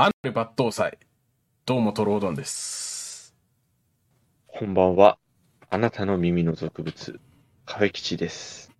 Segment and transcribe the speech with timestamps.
[0.00, 0.96] アナル抜刀祭。
[1.66, 3.34] どうもトロードンです。
[4.46, 5.18] こんばんは。
[5.70, 7.18] あなたの耳の俗物、
[7.66, 8.70] カフェ吉です。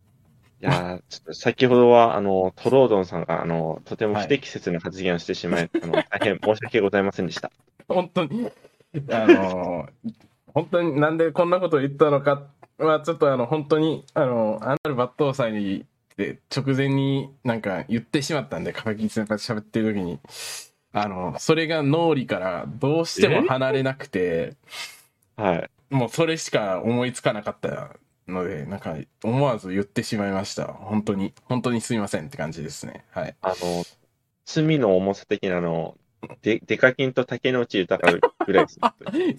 [0.63, 7.51] いやー、 ちょっと先ほどは、あの、トロードンさんが、あの、とても不適切な発言をしてしまい、あの、大変申し訳ございませんでした。
[7.89, 8.49] 本当に、
[9.11, 9.89] あの、
[10.55, 12.47] 本当になんでこんなことを言ったのか
[12.79, 15.85] は、ちょっとあの、本当に、あの、アナル抜刀祭に、
[16.17, 20.21] で直前になんか言ってしまったんで、カフェキン先輩と喋ってる時に、
[21.03, 24.55] あの、それが脳裏からどうしても離れなくて、
[25.37, 25.71] はい。
[25.91, 30.67] もうそれしか思いつかなかったので、なんか思わず言ってしまいました。
[30.67, 33.05] 本当に、本当にすいませんって感じですね。
[33.11, 33.37] はい。
[33.41, 33.85] あの、
[34.45, 35.97] 罪の重さ的なの、
[36.43, 38.13] で、デカキンと竹之内豊
[38.47, 38.81] ぐらいです。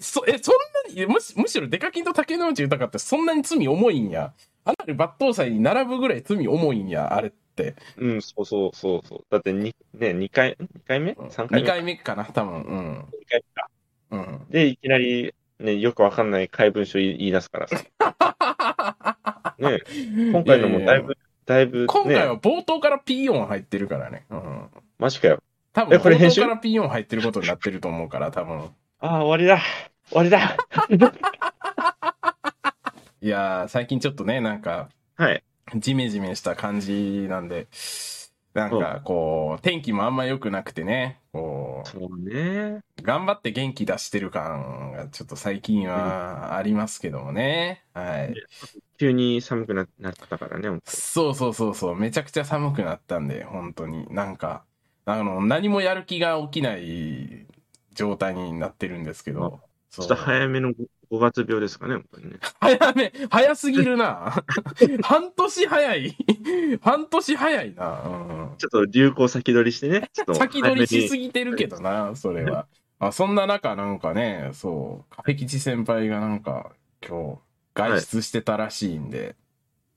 [0.12, 0.54] そえ、そん
[0.94, 4.32] なに、むしむしろデカキンと竹之内豊ってそんなに罪重いんや。
[4.64, 7.39] アナル抜刀祭に並ぶぐらい罪重いんや、あれって。
[7.98, 9.24] うん、そうそうそうそう。
[9.30, 12.62] だってに、ね、2回、2回目 ?3 回2目回目かな、多分。
[12.62, 13.04] うん。
[13.18, 13.70] 二回目か。
[14.10, 14.46] うん。
[14.50, 17.76] で、いきなり、ね、よくわかんない怪文書言い出すからさ。
[19.58, 19.80] ね、
[20.32, 24.24] 今回のもだいぶ、だいぶ、ね、今回は冒頭から P 音入ってるからね。
[24.30, 24.68] うん。
[24.98, 25.42] マジかよ。
[25.72, 26.40] 多分えこれ編集？
[26.40, 28.70] 冒頭から P 音入ってることになってると思うから、多分。
[29.00, 29.62] ああ、終わりだ。
[30.08, 30.56] 終わりだ。
[33.22, 35.44] いやー、最近ちょっとね、なんか、はい。
[35.76, 37.68] ジメジメした感じなんで、
[38.54, 42.82] なんかこう、天気もあんま良くなくてね、こそうね。
[42.98, 47.84] う、頑張って元気出してる感がちょっと最近はありますけどもね。
[47.94, 48.40] はい。
[48.98, 54.66] 急に寒くななったからね、本そうそうそうそう、めちゃくちゃ寒くなったんで、本当になんか、
[55.04, 57.46] あの、何もやる気が起きない
[57.92, 59.60] 状態になってるんですけど、
[59.90, 60.72] ちょっと早めの
[61.10, 62.38] 5月病ですかね、本当にね。
[62.60, 64.44] 早め、早すぎるな。
[65.02, 66.16] 半年早い。
[66.82, 68.02] 半年早いな。
[68.06, 68.08] う
[68.54, 70.10] んちょっと流行先取りしてね。
[70.12, 71.24] ちょっと先取りしすぎ。
[71.24, 72.66] ぎてるけどな、それは。
[72.98, 76.72] あそんな中、なんかね、そう、カフェ吉先輩がなんか、
[77.06, 77.38] 今日、
[77.74, 79.34] 外出してたらしいんで、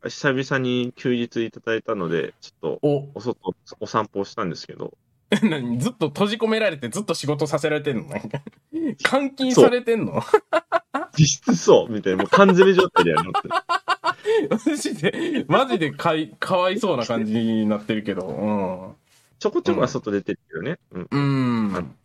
[0.06, 4.98] 久々に休日いただいたので、ちょっとお、お外、お散歩をしたんですけど、
[5.44, 5.80] 何？
[5.80, 8.08] ずっと閉じ込められてずっと仕事させられてんの？
[9.12, 10.22] 監禁されてんの？
[11.18, 13.50] 実質そうみたいな、もう缶詰状態でやるのって。
[14.70, 18.96] マジで、マジでかい、 かわいそうな感じになってるけど、
[19.40, 20.80] ちょこちょこは外出てるけどね。
[20.92, 21.08] うん。
[21.12, 21.74] うん。
[21.74, 21.96] うん。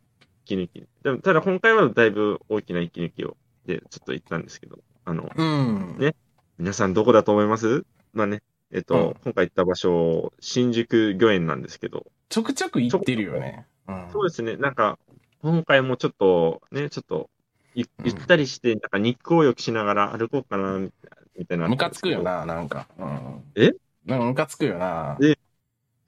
[0.45, 0.85] 息抜き。
[1.03, 3.37] でも、ただ今回はだいぶ大きな息抜きを、
[3.67, 5.97] で、ちょっと行ったんですけど、あの、うん。
[5.99, 6.15] ね
[6.59, 7.85] 皆さんどこだと思います？
[8.13, 8.43] まあね、
[8.73, 13.67] えっと、うん今回行った場所、新宿御苑なんですけど、ちょくちょく言ってるよね。
[13.87, 14.09] うん。
[14.13, 14.99] そうですね、なんか、
[15.43, 17.31] 今回もちょっと、ね、ちょっと、
[17.79, 21.69] ゆゆったりして、なんか日光浴しながら歩こうかな、みたいな。
[21.69, 22.25] ムカつくよ。
[22.25, 22.89] な、なんか。
[22.99, 23.45] うん。
[23.55, 23.71] え？
[24.05, 25.37] なんかムカつくよなえ？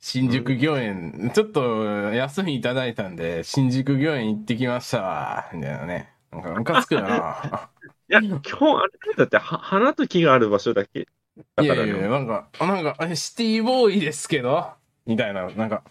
[0.00, 6.12] 新宿御苑、ちょっと休みいただいたんで、新宿御苑行ってきましたわ、みたいなね。
[6.32, 7.70] なんかムカつくよな。
[8.10, 11.06] いや、今日あれだって、は花と木がある場所だけ？
[11.54, 11.86] だからね。
[11.86, 14.72] いやいやなんか、なんか、えシティボーイですけど？
[15.06, 15.84] みたいな、なんか、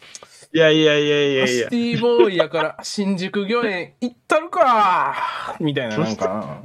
[0.51, 1.75] いやいやいやいやいやシテ。
[1.75, 6.61] ィボーイやから 新宿御苑行ったるかみたいな、なんか。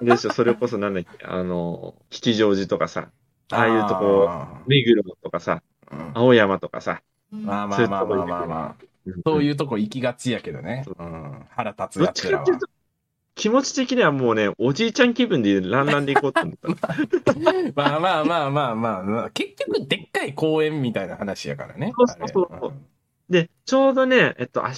[0.00, 3.08] でしょ、それこそなんだっけ、あの、吉祥寺とかさ、
[3.50, 7.02] ああいうとこ、あ目黒とかさ、ーうん青山とかさ、
[7.32, 8.84] まあまあまあまあまあまあ。
[9.26, 10.84] そういうとこ行きがちやけどね。
[10.98, 11.46] うん。
[11.50, 12.44] 腹立つどやつらは
[13.34, 16.88] 気持ち的にはもうね、おじいちゃん気分でランランで行こうと思った。
[17.74, 21.92] まあまあまあまあまあまあ、結局でっかい公園みたいな話やからね。
[21.96, 22.72] そうそうそう
[23.30, 24.68] で、ちょうどね、えっと、明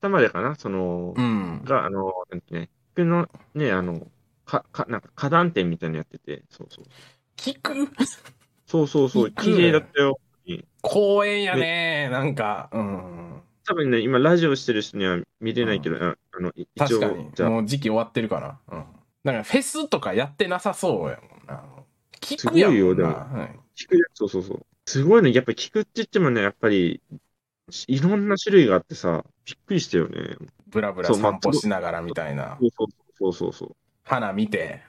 [0.00, 1.62] 日までかな、その、うん。
[1.64, 4.06] が、あの、なんてね、僕のね、あの、
[4.44, 6.84] か、か、なんか花壇店みたいなのやってて、そうそう。
[7.36, 7.74] 聞く
[8.66, 10.18] そうそうそう、綺麗だったよ。
[10.82, 12.08] 公園やね。
[12.10, 13.42] なんか、うん。
[13.66, 18.58] 多分ね、今ラジオしてる人には見れないけど、ああの、い一応確かに。、じゃあ、もう時期終わってるから。
[18.72, 18.84] うん。
[19.24, 21.64] だからフェスとかやってなさそうやもんな。
[22.20, 24.66] 聞すくやんごいよでもなはい聞くやそうそうそう。
[24.86, 27.02] すごいね、やっぱ聞くって言ってもね、やっぱり、
[27.86, 30.36] いろんな種類があってさ、びっくりしたよね。
[30.68, 32.84] ブラブラ散歩しながらみたいなそ。
[32.84, 32.88] う
[33.18, 33.76] そうそうそう。
[34.04, 34.82] 花見て。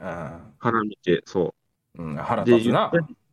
[0.60, 1.56] 花見て、そ
[1.98, 2.04] う。
[2.04, 2.16] うん。
[2.16, 2.92] な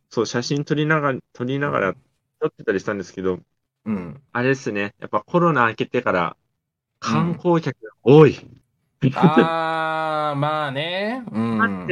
[0.09, 1.93] そう、写真撮りながら、撮りながら
[2.39, 3.39] 撮ってたりしたんですけど、
[3.85, 4.21] うん。
[4.31, 6.37] あれですね、やっぱコロナ明けてから
[6.99, 8.35] 観光客が多い。
[9.15, 11.23] あー、 まあね。
[11.31, 11.87] うん。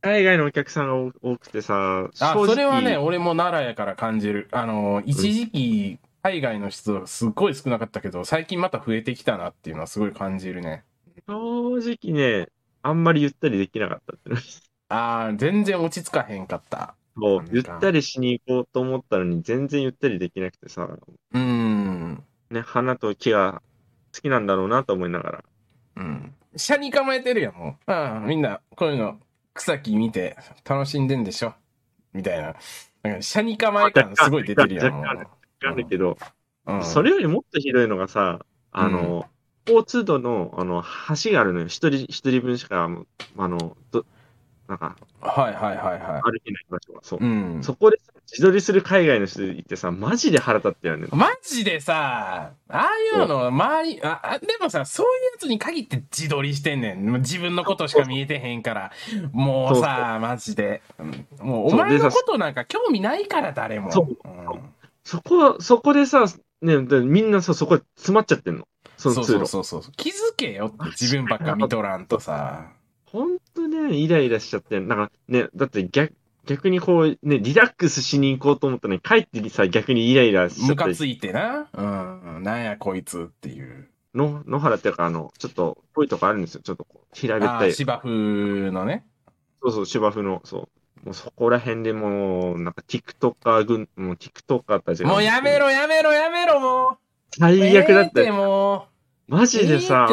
[0.00, 4.48] 海外のお客さんが多多くてさ、あ、それはね、俺も奈良やから感じる。
[4.52, 10.84] あの、一時期、海外の人すっごい少なかったけど、最近また増えてきたなっていうのはすごい感じるね。
[11.26, 12.48] 正直ね、
[12.82, 14.42] あんまりゆったりできなかったって
[14.88, 16.96] あー、全然落ち着かへんかった。
[17.14, 20.86] もうゆったりしに行こうと思ったのに全然ゆったりできなくてさ、
[21.32, 22.22] うん。
[22.50, 23.62] ね、花と木が
[24.14, 25.44] 好きなんだろうなと思いながら。
[25.96, 26.34] うん。
[26.56, 27.90] 車に構えてるやん、もう。
[27.90, 29.18] ああ、みんな、こういうの、
[29.54, 31.54] 草木見て楽しんでんでしょ
[32.12, 32.54] みたいな。
[33.02, 36.18] なんか、車に構え感すごい出てるやん、も若なんだけど、
[36.66, 36.72] う。
[36.72, 39.26] うん、それよりもっとひどいのがさ、あの、
[39.66, 40.82] 交通道の、あの、
[41.22, 41.66] 橋があるのよ。
[41.66, 42.88] 一人、一人分しか、
[43.36, 44.04] あの、ど、
[44.66, 47.00] なんか、はいはいはいは歩けない場所が。
[47.02, 47.22] そうい。。
[47.22, 47.62] うん。
[47.62, 51.08] そこでさ自撮りする海外の人いてさ、マジで腹立ってやるねん。
[51.16, 57.12] マジでさ、ああいうの周り、あ、あでもさ、そういうやつに限って自撮りしてんねん。
[57.20, 58.92] 自分のことしか見えてへんから。
[59.32, 60.82] もうそうさ、マジで。
[60.98, 63.90] うんもうお前のことなんか興味ないから、誰も。
[63.90, 64.60] そうん
[65.08, 66.26] そこ、そこでさ、
[66.60, 68.68] ね、でみんなさ、そこで詰まっちゃってんの？
[68.98, 69.46] そそうの通路。
[69.46, 69.92] そうそうそう。
[69.96, 72.72] 気づけよって自分ばっか見とらんとさ。
[73.06, 76.12] ほんとね、イライラしちゃって、なんかね、だって逆、
[76.44, 81.68] 逆にこう、ね、リラックスしに行こうと思ったのに、帰ってさ、逆にイライラしちゃったりムカついてな。
[81.72, 81.82] う
[82.40, 82.42] ん。
[82.42, 83.88] なんやこいつっていう。
[84.14, 86.60] の、野原っていうか、あの、ちょっと、こういうとこあるんですよ。
[86.62, 87.72] ちょっとこう、平べったい。
[87.72, 89.06] 芝生のね。
[89.62, 90.68] そうそう、芝生の、そう。
[91.08, 95.08] もうそこら辺でもう、なんか TikToker 軍、もう TikToker たちが。
[95.08, 96.96] もうやめろやめろやめろもう。
[97.30, 98.34] 最悪だったよ。
[98.34, 98.86] も
[99.26, 99.46] マう。
[99.46, 100.06] ジでさ、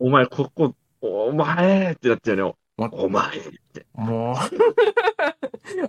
[0.00, 2.56] お前、ここ、お前ってなってるよ。
[2.78, 3.86] お前って。
[3.92, 4.36] もう、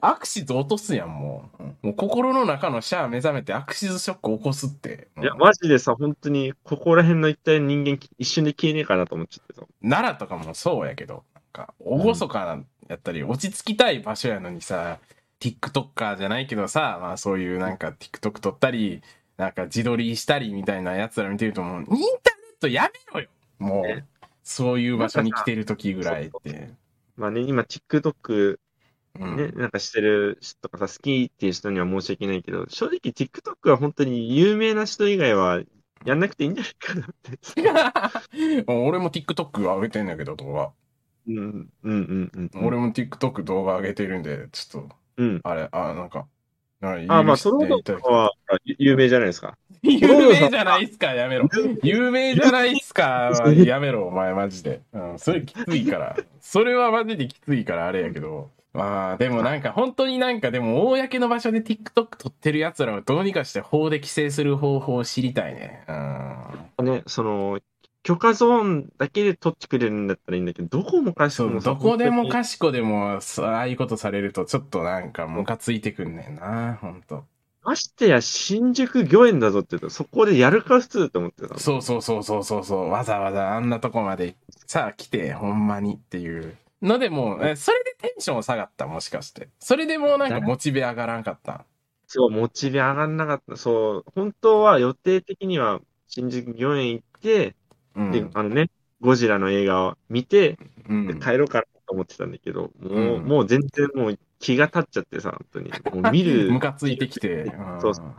[0.02, 1.50] アクシズ落とすやん、も
[1.82, 1.88] う。
[1.88, 5.08] もう心の中のシャア目覚めてアクシズショック起こすって。
[5.20, 9.66] いや、マジでさ、本当に、ここら辺の一体人間、一瞬で消えねえかなと思っちゃってさ。
[9.82, 15.00] 奈良とかもそうやけど、なんか、厳かな、やったり、落ち着きたい場所やのにさ、
[15.40, 19.02] TikToker じゃないけどさ、まあそういうなんか TikTok 撮ったり、
[19.38, 22.06] なんか自撮りしたりみたいなやつら見てるともう、インターネッ
[22.60, 23.30] トやめろよ
[23.60, 24.06] もうね、
[24.44, 26.70] そういう場所に来てる時ぐらいって。
[27.16, 28.60] まあね、今、TikTok
[29.20, 35.62] うんね、なんかしてる人とかさ、好きっていう人には申し訳ないけど、正直 TikTok は本当に有名な人以外は
[36.06, 38.64] やんなくていいんじゃないかなって。
[38.72, 40.72] 俺も TikTok 上げてんだけど、動画。
[41.28, 42.66] うん、うん、うん、うん。
[42.66, 45.42] 俺も TikTok 動画上げてるんで、ちょっと、うん。
[45.44, 46.28] あれ、あ、なんか、
[46.84, 48.32] ああ、まあ、そのととかは
[48.66, 49.56] ゆ有名じゃないですか。
[49.84, 51.48] 有名じゃないっすか、やめろ。
[51.84, 54.82] 有名じゃないっすか、やめろ、お前、マジで。
[54.92, 56.18] うん、それきついから。
[56.40, 58.50] それはマジできついから、あれやけど。
[58.74, 65.84] まあ、でもなんか、本当になんか、でも、公の場所で TikTok 撮ってる奴らをどうにかして法で規制する方法を知りたいね。
[66.80, 66.86] うん。
[66.86, 67.60] ね、その、
[68.04, 77.26] 許可ゾーンだけで取ってくれるんだったらいいんだけど、どこもかしこもさどこでも本かしこでも、ああいうことされると、ちょっとなんか、ムカついてくんねんな、ほんと。
[77.64, 81.60] ましてや新宿御苑だぞって言うと、そこでやるか普通と思ってた。
[81.60, 86.58] そうそうそうそうそうそう、わざわざあんなとこまで、さあ来て、ほんまにっていう。
[86.82, 89.50] のでもう、えそれでテンション下がった、もしかして。
[89.60, 91.66] それでもうなんかモチベ上がらんかった。
[92.08, 93.56] そう、モチベ上がんなかった。
[93.58, 97.56] そう、本当は予定的には新宿御苑行って、
[97.96, 98.12] うん。
[98.12, 100.58] で、あのね、ゴジラの映画を見て、
[100.88, 105.72] うん、で帰ろうかなと思ってたんだけど、もう、うんもう全然もう気が立っちゃってさ、本当に。
[106.02, 107.44] もう見るム、カついてきて。
[107.44, 108.16] うんそうそう。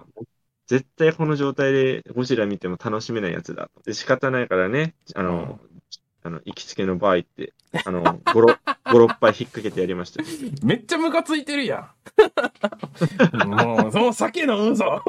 [0.67, 3.71] 絶対この状態でゴジラ見ても楽しめないやつだ。
[3.85, 5.61] で、仕方ないからね、あの、
[6.25, 7.53] あの、行きつけのバー行って、
[7.85, 10.29] あの、5、6、5、6杯引っ掛けてやりましたよ。
[10.63, 11.91] めっちゃムカついてるや
[13.45, 13.49] ん。
[13.49, 15.03] もう、もう酒飲むぞ。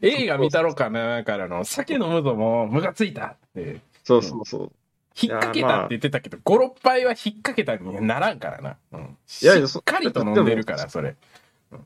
[0.00, 3.80] 映画見たろかなからの、酒飲むぞ、もう、ムカついたって。
[4.04, 4.72] そうそうそう。
[5.20, 8.76] 引っ掛けたって言ってたけど、5、6杯は引っ掛けたにならんからな。
[8.92, 11.16] うん、しっかりと飲んでるから、それ。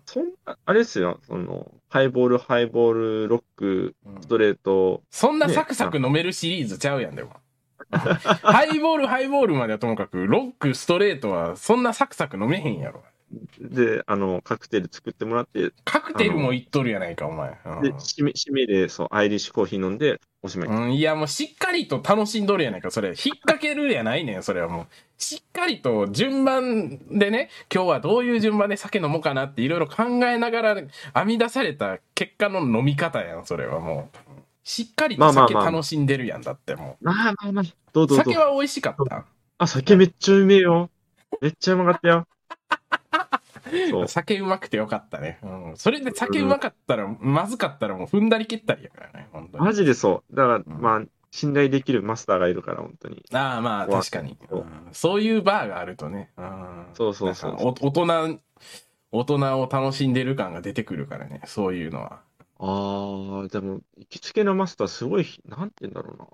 [0.07, 7.37] そんな、あれですよ、その、ハイボール、ハイボール、ロック、うんストレート、そんなサクサク飲めるシリーズちゃうやん、でも。
[8.43, 13.03] ハイボール、ハイボールまではともかく、ロック、ストレートは、そんなサクサク飲めへんやろ。
[13.59, 17.51] で、あの、カクテル作ってもらって、カクテルもいっとるやないか、お前。
[17.51, 20.69] で、締め、締めで、そう、アイリッシュコーヒー飲んで、おしまい。
[20.69, 23.09] うん、いや、もうしっかりと楽しんどるやないか、それ。
[23.09, 24.87] 引っ掛けるやないねん、それはもう。
[25.17, 30.89] しっかりと順番でね、今日はどういう順番で酒飲もうかなっていろいろ考えながら編
[31.27, 34.44] み出された結果の飲み方やん、それはもう。
[34.65, 38.07] しっかりと酒楽しんでるやん、だってもまあまあまあ、どうう。
[38.09, 38.33] ぞどうぞ。
[38.33, 39.27] 酒は美味しかった。
[39.59, 40.91] あ、酒めっちゃうめえよ。
[41.41, 42.27] めっちゃうまかったよ。
[43.91, 44.09] そう。
[44.09, 45.39] 酒うまくてよかったね。
[45.43, 45.77] うん。
[45.77, 49.65] それで酒うまかったら、まずかったらもう踏んだり蹴ったりやからね、本当に。
[49.65, 50.37] マジでそう。
[50.37, 53.25] だから、んまあ、信頼できるマスターがいるから、本当に。
[53.33, 56.31] ああ、まあ、わ確かに、そううんそういうバーがあるとね。
[56.37, 58.41] うんそうそうそう大人、
[59.13, 62.21] 大人を楽しんでる感が出てくるからね、そういうのは。
[62.59, 66.27] ああ、でも、行きつけのマスターすごい、なんて言うんだろうな。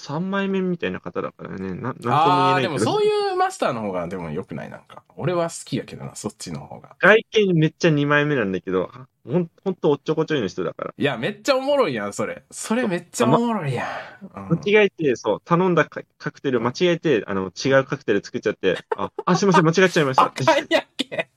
[0.00, 1.74] 3枚目みたいな方だからね。
[1.74, 2.74] ななんとも言えああ、ないけど。
[2.74, 5.02] でもそういうマスターの方がでも良くないなんか。
[5.16, 6.96] 俺は好きやけどな、そっちの方が。
[7.00, 8.90] 外見めっちゃ2枚目なんだけど、
[9.26, 10.94] ほんほんとおっちょこちょいの人だから。
[10.96, 12.44] いや、めっちゃおもろいやん、それ。
[12.52, 13.84] それめっちゃおもろいや
[14.22, 14.26] ん。
[14.26, 20.30] うん間違えて、そう、頼んだカカクテル、間違えて、あの、違うカクテル作っちゃって、あ、あ、すいません、間違えちゃいましたあ。
[20.30, 21.28] かんやっけ。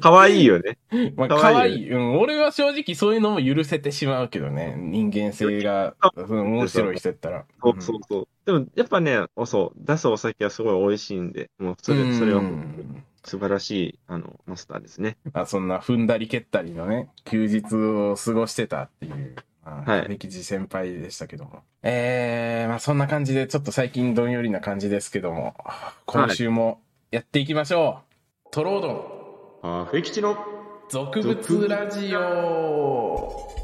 [0.00, 0.78] かわいいよね。
[1.16, 1.92] まあ、かかわわいいいい。
[1.92, 4.74] うん、俺は正直そういうのも許せてしまうけどね。
[4.78, 7.44] 人間性が、うん面白い人やったら。
[7.62, 8.28] そうそうそう。
[8.46, 15.16] でも、やっぱね、おそう、出すお酒はすごい美味しいんで、もう、それ、それはうん素晴らしい、あの、マスターですね。
[15.32, 21.62] まあ、そんな踏んだり蹴ったりのね、休日を過ごしてたっていう、まあはい歴史先輩でしたけども。
[21.82, 25.54] えー、まあそんな感じで、ちょっと最近どんよりな感じですけども、
[26.06, 26.80] 今週も
[27.10, 28.00] やっていきましょ
[28.46, 28.48] う。
[28.50, 29.19] トロードン、
[29.62, 30.38] あ、フェキチの、
[30.88, 33.59] 俗物ラジオ。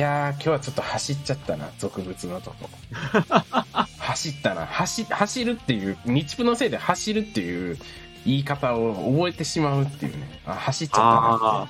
[0.00, 2.68] やー、今日はちょっと走っちゃったな、俗物のとこ。
[3.98, 4.66] 走ったな。
[4.66, 7.78] 走、走るっていう、日プのせいで走るっていう
[8.24, 10.40] 言い方を覚えてしまうっていうね。
[10.46, 11.68] あ、走っちゃったな。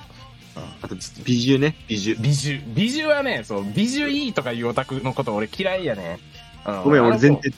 [0.81, 2.21] あと、美獣ね、美獣。
[2.21, 2.73] 美獣。
[2.73, 6.19] 美獣はね、そう、美獣いいとかいうオタクのこと俺嫌いやね。
[6.65, 7.53] うんごめん、俺全然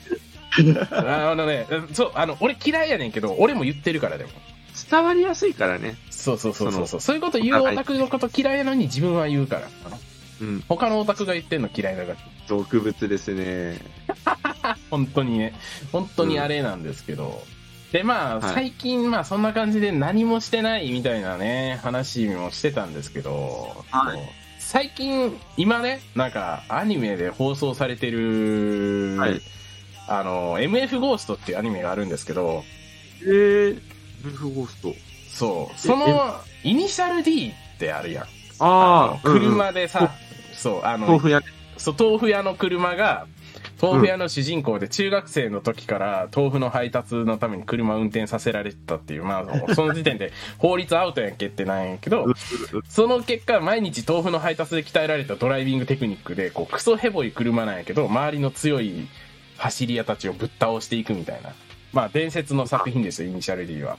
[0.90, 4.30] あのね、そう、あの、俺嫌いやねんけど、俺も言ってるからでも。
[4.90, 5.96] 伝わりやすいからね。
[6.10, 7.00] そうそうそうそうそう。
[7.00, 9.68] そういうこと言うオタクのこと嫌いなのに自分は言うから。
[10.40, 12.18] うん、他のオタクが言ってんの嫌いだから。
[12.46, 13.78] 俗物ですね。
[14.90, 15.54] 本当にね、
[15.92, 17.42] 本当にあれなんですけど。
[17.92, 24.18] で、まあ、はい最近、まあ、そんな感じで何もしてないみたいなね、話もしてたんですけど、はい
[24.58, 29.40] 最近、今ね、なんか、アニメで放送されてる、はい
[30.06, 32.64] あの、MF ゴーストっていうアニメがあるんですけど、
[33.22, 33.80] えー、
[34.22, 34.94] ブルフゴースト。
[35.30, 38.24] そう、その、イニシャル D ってあるやん。
[38.58, 40.10] ああ、の車でさ、
[40.64, 41.46] そう、あの、豆腐屋ね。
[41.76, 43.26] そう、豆腐屋の車が、
[43.82, 52.24] 豆腐屋の主人公で中学生の時から豆腐の配達のために車を運転させられてたっていう、まあ、その時点で 法律アウトやんけってなんやけど、
[52.88, 59.06] その結果、毎日豆腐の配達で鍛えられたドライビングテクニックで、こう、クソヘボい車なんやけど、周りの強い
[59.58, 61.52] 走り屋たちをぶっ倒していくみたいな。
[61.92, 63.98] まあ、伝説の作品ですよ、イニシャル D は。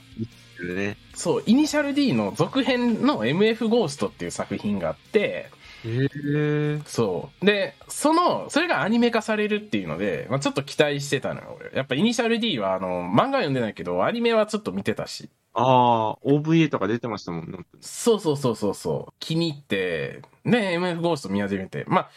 [0.74, 0.96] ね。
[1.14, 5.50] そう、イニシャル D の続編の MF ゴーストっていう作品があって、
[5.84, 7.46] えー、そう。
[7.46, 11.70] で、その、それがアニメ化されるっていうので、まあ、ちょっと期待してたのよ、俺。
[11.74, 15.30] やっぱイニシャル D は、あの、漫画読んでないけど、アニメはちょっと見てたし。
[15.52, 17.58] ああ、OVA とか出てましたもんね。
[17.80, 19.14] そうそうそうそうそう。
[19.20, 21.84] 気に入って、ね、MF ゴースト見始めて。
[21.88, 22.10] まあ、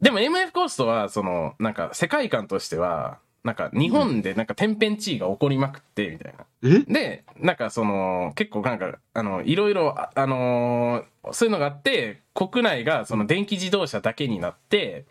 [0.00, 3.18] でも MF ゴーストは、その、なんか、世界観としては、
[3.48, 6.44] なんか、日本でなんか天変地異が起こりまくって、みたいな。
[6.62, 6.80] え？
[6.80, 15.06] で、なんかその、結構なんか、あの、いろいろ、ああのーそういうのがあって、国内がその電気自動車だけになって、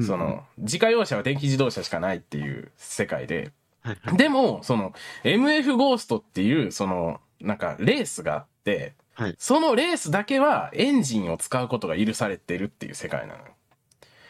[0.00, 3.52] そ、の、自家用車は電気自動車しかないっていう世界で、
[4.16, 13.44] でも、その、MF ゴーストっていう、その、なんか、レースがあって、はいそのレースだけはエンジンを使うことが許されてるっていう世界なのよ。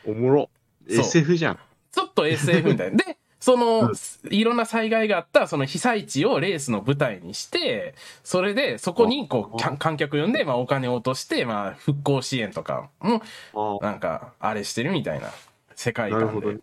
[0.06, 0.50] おもろ。
[0.88, 1.58] SF じゃん。
[1.90, 2.98] ちょっと SF みたいな。
[2.98, 3.92] で、その、
[4.28, 13.22] いろんな災害があった、その被災地をレースの舞台にして、それで、そこに、こう、観観客呼んで、まあ、お金を落として、まあ、復興支援とかも、
[13.54, 15.30] あなんか、あれしてるみたいな
[15.76, 16.58] 世界観で。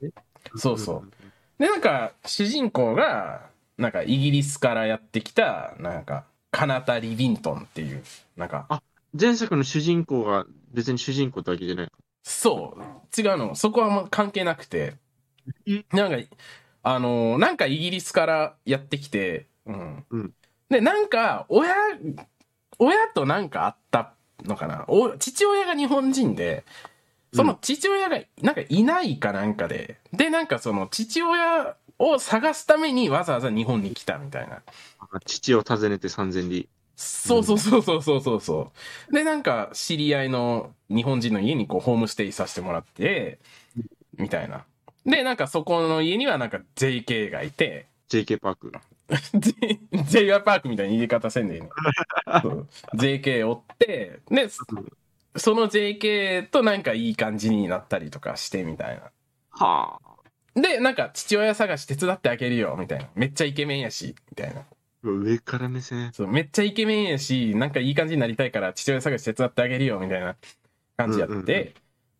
[0.58, 1.12] そうそう。
[1.58, 3.48] で、なんか、主人公が、
[3.78, 8.04] なんか、イギリスからやってきた、なんか、カナタ・リビントンっていう、
[8.36, 8.82] なんか、
[9.18, 11.88] 前作の主人公が別に主人公ってわけじゃない。
[12.24, 13.56] そう、違うの。
[13.56, 14.96] そこはもう関係なくて。
[15.66, 16.18] え、なんか、
[16.84, 20.06] あのーなんかイギリスからやってきて、うん。
[20.10, 20.34] うん
[20.70, 21.75] で、なんか、親、
[22.80, 24.13] 親となんかあった
[24.44, 24.86] のかな？
[24.88, 26.63] お父親が日本人で、
[27.32, 34.63] その父親がなんかいないかなんかで、で、なんかその父親を探すためにわざわざ日本に来たみたいな。
[35.00, 36.68] あ父を訪ねて三千里。
[36.96, 38.72] そうそうそうそうそうそうそ
[39.10, 39.13] う。
[39.13, 43.40] で、なんか、知り合いの日本人の家にこう、ホームステイさせてもらって、
[44.18, 44.66] みたいな。
[45.06, 48.72] で、なんかそこの家にはなんか JK がいて、JK パーク。
[49.38, 49.80] J-
[50.10, 51.70] J ワパークみたいな言い方せんでいいね。
[52.42, 54.48] そう JK おって、で、
[55.36, 59.12] その JK となんかいい感じになったりとかしてみたいな。
[59.52, 60.60] はあ。
[60.60, 63.10] で、なんか父親探し手伝ってあげるよ、みたいな。
[63.16, 64.64] めっちゃイケメンやし、みたいな。
[65.02, 66.14] 上から目線。
[66.14, 70.36] そう、めっちゃイケメンやし、なんかいい感じになりたいから父親探し手伝ってあげるよ、みたいな
[70.96, 71.74] 感じやって。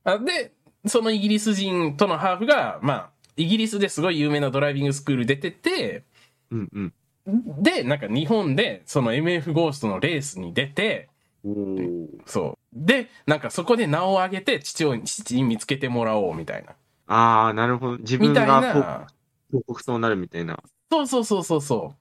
[0.04, 0.52] あで、
[0.86, 6.04] そのイギリス人とのハーフが、まあ、イギリスですごい有名なドライビングスクール出てて、
[6.52, 6.94] うんうん。
[7.62, 11.10] で、なんか日本でその MF ゴーストのレースに出て、
[12.26, 12.58] そう。
[12.74, 16.74] で、なんかそこで名を挙げて父を、父に見つけてもらおうみたいな。
[17.08, 17.98] ああ、なるほど。
[17.98, 19.08] 自みたい分がな。
[19.50, 20.60] 広告となるみたいな。
[20.90, 21.94] そうそうそうそうそ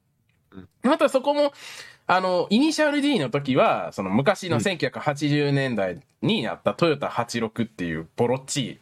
[0.52, 0.68] ううん。
[0.82, 1.52] またそこも、
[2.12, 4.62] あの、イニシャル D の時は、その昔のうん。
[4.62, 8.80] 1980年代にやったトヨタ86っていうボロっちい、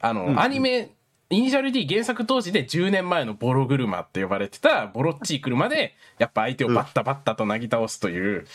[0.00, 0.92] あの、うんアニメ、
[1.30, 8.46] イニシャル D 原作当時で10年前のボロ車って呼ばれてたボロっちい車で、やっぱ相手をバッタバッタとなぎ倒すという、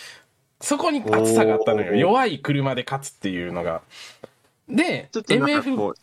[0.61, 1.93] そこに熱さがあったのよ。
[1.95, 3.81] 弱い車で勝つっていうのが。
[4.69, 5.93] で、ちょっとなんか MF こ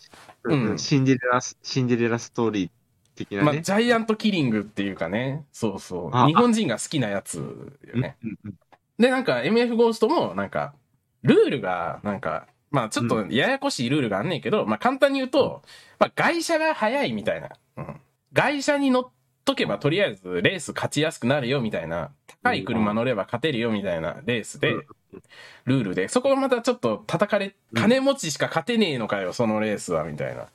[0.44, 2.70] う、うんシンデレラス、シンデレラストーリー
[3.14, 3.62] 的なまあ、ね。
[3.62, 6.10] ジャイアントキリングっていうかね、そうそう。
[6.12, 8.16] あ日本人が好きなやつよね。
[8.22, 8.54] うんうん
[8.98, 10.74] で、なんか MF ゴーストも、なんか、
[11.22, 15.62] ルールが、なんか、まあちょっとややこしいルールがあんねんけど、まあ簡単に言うと、
[15.98, 17.50] まあ外車が速いみたいな。
[17.76, 18.00] うん。
[18.32, 19.10] 外車に乗っ
[19.44, 22.12] とけばとりあえずレース勝ちやすくなるよみたいな。
[22.42, 24.86] 高い車乗れば勝てるよみたいなレースでうん、
[25.66, 26.08] ルールで。
[26.08, 30.48] そこがまたちょっと叩かれ、うん金持ちしか勝てねえのかよ、そのレースは、みたいな。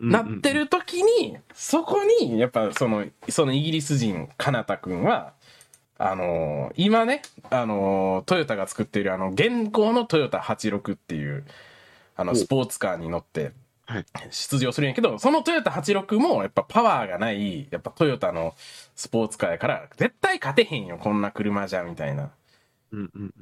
[0.00, 5.34] うんなってる時に、そこに、やっぱその、そのイギリス人、かなたくんは、
[5.98, 11.44] あのー今ね、あのートヨタが作っているあの、現行のトヨタ86っていう、
[12.16, 12.34] あの、お。
[12.34, 13.52] スポーツカーに乗って
[13.86, 18.54] はい、出場するんやけど、そのトヨタ86も、やっぱパワーがない、やっぱトヨタの
[18.96, 22.30] スポーツカーやから、絶対勝てへんよ、こんな車じゃ、みたいな。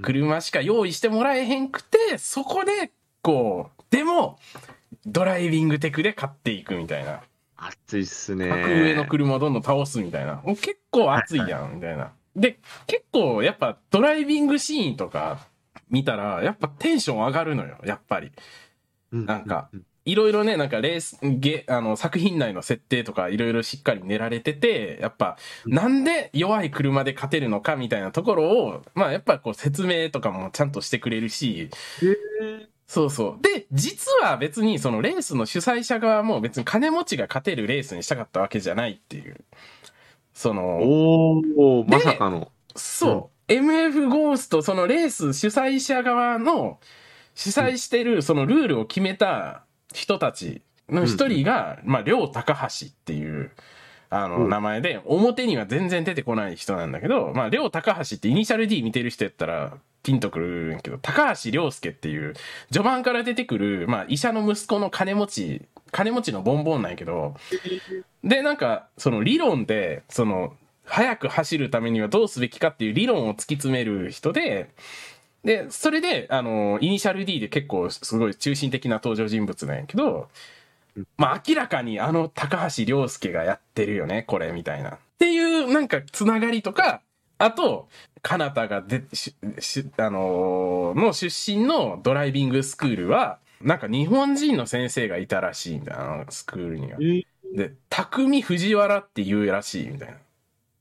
[0.02, 2.90] 車しか用意してもらえへんくて、そこで、
[3.23, 4.38] こう、でも、
[5.06, 7.20] ドライビングテクで勝っていくみたいな。
[7.57, 8.48] 熱いっすね。
[8.48, 10.42] 格上の車をどんどん倒すみたいな。
[10.44, 12.12] もう結構熱いやん、みたいな。
[12.35, 15.46] で、結構やっぱドライビングシーンとか
[15.90, 18.33] 見たら、やっぱテンション上がるのよ、やっぱり。
[19.12, 31.70] うんなんかうんいろいろね、なんかレース、ゲ、あの、作品内の設定とかいろいろしっかり練られてて、やっぱ、なんで弱い車で勝てるのかみたいなところを、まあやっぱこう説明とかもちゃんとしてくれるし、
[32.03, 33.42] へそうそう。
[33.42, 39.42] で、実は別にそのレースの主催者側も別に金持ちが勝てるレースにしたかったわけじゃないっていう。
[40.35, 42.52] そーの、おー、まさかの。
[42.76, 43.52] そう。
[43.52, 46.81] MF ゴースト、そのレース主催者側の
[47.35, 53.52] 主催してるそのルールを決めた人たちの一人が、まあ、両高橋っていう、
[54.11, 62.35] あの、うん名前で、表には全然出てこない人なんだけど、まあ、両高橋ってイニシャル D 見てる人やったら、ピンとくるんやけど、高橋良介っていう、
[62.71, 67.37] 序盤から出てくる、まあ、医者の息子の金持ち、金持ちのボンボンなんやけど、
[68.25, 74.71] で、なんか、その理論で、その、速く走るためにはどうすべきかっていう理論を突き詰める人で、
[75.45, 80.29] で、それで、あの、イニシャル D で結構すごい中心的な登場人物なんやけど、
[81.17, 84.91] まあ明らかにあの高橋良介がやってるよね、これ、みたいな。
[84.91, 87.03] っていうなんかつながりとか、
[87.42, 87.88] あと、
[88.22, 96.98] カナタがで、し、し、あのーの出身のドライビングスクールは、なんか日本人の先生がいたらしいんだ、あのスクールには。
[97.57, 100.14] で、匠藤原って言うらしい、みたいな。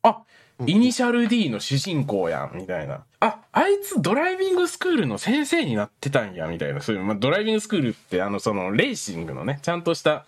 [0.03, 0.21] あ、
[0.67, 3.05] イニシャル D の主人公やん、みたいな。
[3.19, 6.81] あ、あいつドライビングスクールの先生になってたんや、みたいな。
[6.81, 10.25] そういう、まあ、ドライビングスクールって、あの、その、レーシングのね、ちゃんとした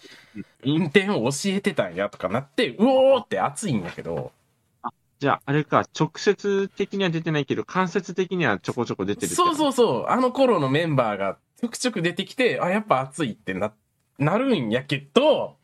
[0.65, 4.31] 運転を教えてたんや、とかなって、うおーって熱いんやけど、
[5.23, 13.73] じゃあ、あれか、直接的には出てないけど、間接的にはちょこちょこ出てるそうそうそう、あの頃のメンバーがちょくちょく出てきて、あ、やっぱ熱いってな、
[14.19, 15.55] なるんやけど、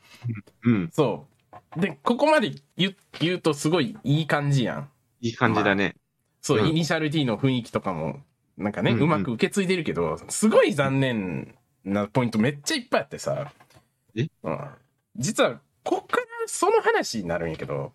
[0.64, 0.72] う。
[0.72, 0.90] うん。
[0.94, 1.28] そ
[1.76, 1.82] う。
[1.82, 4.90] で、ここまで言う言うとすごいいい感じやん。
[5.20, 5.96] いい感じだね。
[6.40, 8.22] そう、うんイニシャル D の雰囲気とかも、
[8.58, 13.52] なんかね、ううんうんまく受け継いでるけど、すごい残念なポイントめっちゃいっぱいあってさ。
[14.16, 14.30] え？
[14.44, 14.60] うん。
[15.18, 17.92] 実は、こっからその話になるんやけど、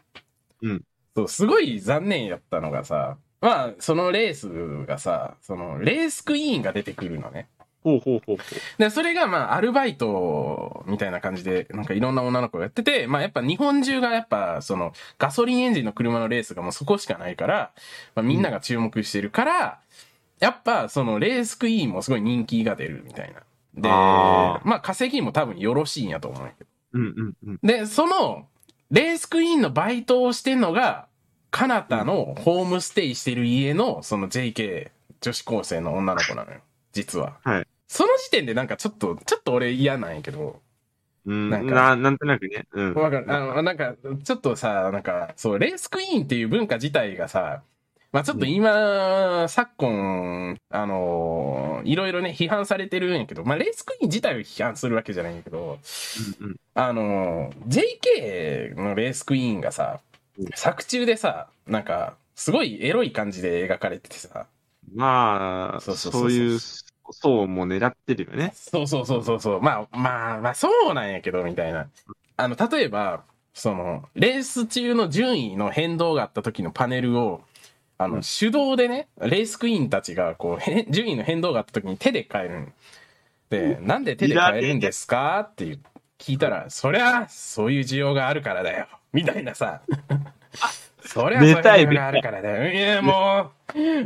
[0.61, 0.83] うん。
[1.17, 7.49] そう、すごい残念やったのがさ、まあ、そのレースがさ、その、レースクイーンが出てくるのね。
[7.83, 8.43] ほうほうほうほ
[8.79, 17.73] で、それがまあ、アルバイトみたいな感じで、なんかいろんな女の子がやってて、まあやっぱ日本中がやっぱ、その、ガソリンエンジンの車のレースがもうそこしかないから、
[18.15, 19.81] まあみんなが注目してるから、
[20.41, 23.43] やっぱそのレースクイーンもすごい人気が出るみたいな。
[23.75, 26.71] で、あまあ稼ぎも多分よろしいんやと思うんやけど。
[26.95, 26.99] う。
[26.99, 27.59] うんうんうん。
[27.63, 28.47] で、その、
[28.91, 31.09] レースクイーンのバイトをしてんのが、
[31.51, 36.61] カナタのホームステイしてる家の、その JK 女子高生の女の子なのよ。
[36.93, 37.39] 実は。
[37.45, 37.67] はい。
[37.87, 40.61] その時点でなんかちょっと、ちょっと俺嫌なんやけど、
[41.27, 42.67] うん、なんんななんとなくね。
[42.73, 42.95] うん。
[42.95, 43.33] わかる。
[43.33, 43.95] あの、なんか、
[44.25, 47.63] ちょっとさ、なんか、そう、レースクイーンっていう文化自体がさ、
[48.15, 55.79] まあちょっと今、昨今、あのいろいろね、批判されてるんやけど、まあレースクイーン自体を批判するわけじゃないんやけど、
[56.41, 60.01] うんうんあの JK のレースクイーンがさ
[60.39, 64.47] うん、作中でさ、なんか、すごいエロい感じで描かれててさ、
[64.95, 66.59] まあ、そうそうそうそういう
[67.11, 68.53] 層も狙ってるよね。
[68.55, 69.61] そうそうそうそうそう。
[69.61, 71.89] まあまあまあそうなんやけど、みたいな。
[72.37, 73.23] あの、例えば、
[73.53, 77.43] その、レース中の順位の変動があった時のパネルを、
[77.99, 82.73] あの、うん手動でね、レースクイーンたちが、こう、へ順位の変動があった時に手で変えるん
[83.51, 85.41] で、なんで手で変えるんですか？
[85.41, 85.81] っていう
[86.19, 88.87] 聞いたら、そりゃ、そういう需要があるからだよ。
[89.13, 89.83] みたいなさ。
[91.07, 92.73] そりゃ、そういう需要があるからだよ。
[92.73, 93.51] いや、も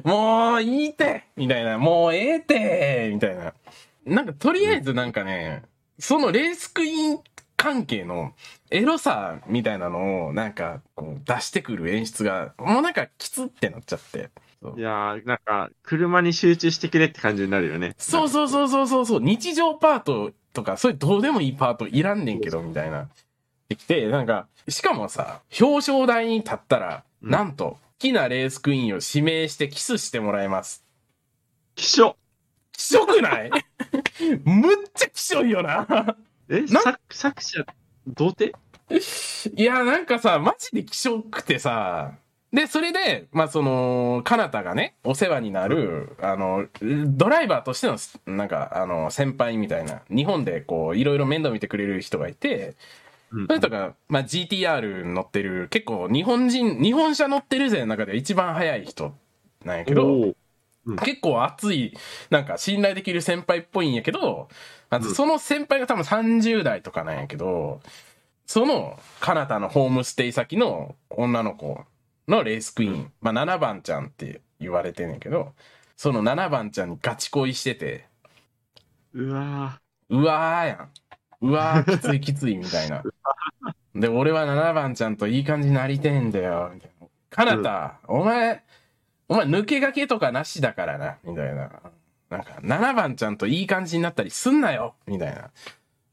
[0.05, 1.79] う、もういいってみたいな。
[1.79, 3.55] もうええってみたいな。
[4.05, 5.63] なんか、とりあえずなんかね、
[5.99, 7.21] そのレースクイーン
[7.59, 8.33] 関係の
[8.71, 14.31] エロさみたいなのをなんかこう出してくる演出が、もうなんかきつってなっちゃって。
[14.77, 17.95] いやー、なんか、車に集中してくれって感じになるよね。
[17.99, 23.09] そうそうそうそうそうそう、日常パートとか、そういうどうでもいいパートいらんねんけど、みたいな。
[23.69, 30.85] できて、なんか、しかもさ、表彰台に立ったら、うんなんと、好きなレースクイーンを指名してキスしてもらいます。
[31.77, 32.17] 希少
[32.73, 33.51] きしょくない？
[34.45, 36.17] むっちゃきしょいよな。
[36.49, 37.67] えな作作者、
[38.07, 38.59] 童貞？
[39.55, 42.15] いや、なんかさ、マジで気色くてさ、
[42.53, 47.99] で、それで、まあ、その、カナタがね、お世話になる、あの、ドライバーとしての、
[48.35, 52.75] なんか、あの、先輩みたいな、日本でこう、いろいろ面倒見てくれる人がいて、
[53.31, 53.47] うん。
[53.47, 59.15] それとか、まあ、GTR 乗ってる、結構日本人、日本車乗ってる勢の中では一番速い人
[59.67, 60.35] なんやけど、おー。
[61.05, 61.93] 結構熱い、
[62.31, 64.49] なんか信頼できる先輩っぽいんやけど、
[64.91, 67.81] あとうんその先輩が多分30代とかなんやけど、
[68.47, 71.85] その、カナタのホームステイ先の女の子
[72.27, 75.53] のレースクイーン、まあ7番ちゃんって言われてんねんけど、
[75.97, 78.07] その7番ちゃんにガチ恋してて、
[79.13, 80.91] うわうわーやん。
[81.41, 83.03] うわー、きついきついみたいな。
[83.95, 86.71] で、俺は7番ちゃんといい感じになりてえんだよ。
[86.75, 88.65] みたいなカナタ、お前、
[89.29, 91.19] お前抜け駆けとかなしだからな。
[91.25, 91.71] みたいな。
[92.31, 94.95] なんか、7番ちゃんといい感じになったりすんなよ。
[95.07, 95.51] みたいな。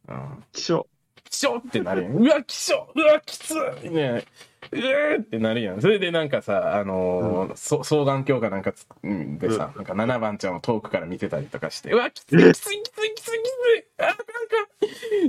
[0.09, 0.15] うん。
[0.15, 0.87] ー、希少。
[1.29, 2.13] 気象ってなるやん。
[2.17, 3.51] うわ、気象うわ、きつ
[3.83, 4.23] いね
[4.71, 5.81] うーってなるやん。
[5.81, 13.85] それでなんかさ、あのーそ双眼鏡かなんかつうんでさ、なんか7番ちゃんを遠くから見てたりとかして、うわ、きつい、きつい、きつい、きつい、きつい。
[13.99, 14.23] あ、なんか、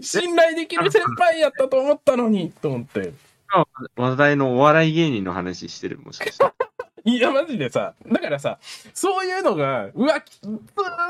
[0.03, 3.13] 信頼できる先輩やったと思ったのに、と思って。
[3.97, 6.45] 話題のお笑い芸人の話してる、もしかして。
[7.07, 8.59] いや、マジでさ、だからさ、
[8.93, 10.59] そういうのが、うわ、きつー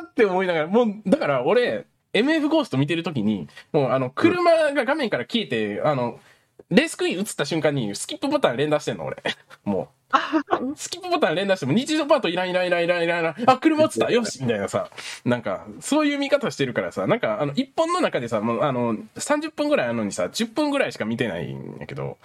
[0.06, 6.20] って思いながら、もう、だから俺、MF ゴースト見てるときに、もうあの、車が画面から消えて、あの、
[6.68, 9.22] レースクイーン映った瞬間に、スキップボタン連打してんの、俺。
[9.64, 10.76] もう。
[10.76, 13.34] スキップボタン連打しても、日常パートいらんいらんいらんいらんいらん。
[13.46, 14.90] あ、車映ったよしみたいなさ。
[15.24, 22.18] なんか、そういう見方してるからさ、なんか、あの、一本の中でさ、もう、あの、30分ぐらいあるのにさ、10分ぐらいしか見てないんやけど、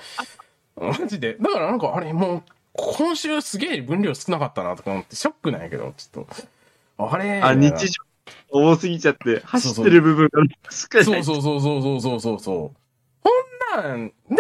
[0.76, 1.38] マジで。
[1.40, 7.08] だからなんか、あれ、もう、今週すげえ分量少なかったなとか思って、ショックなんやけど、ちょっと。
[7.10, 8.04] あれあ、日常
[8.52, 12.78] 多すぎちゃって、走ってる部分がしかりそうそうそうそうそうそうそう。
[13.24, 14.38] ほんなん、で、そんな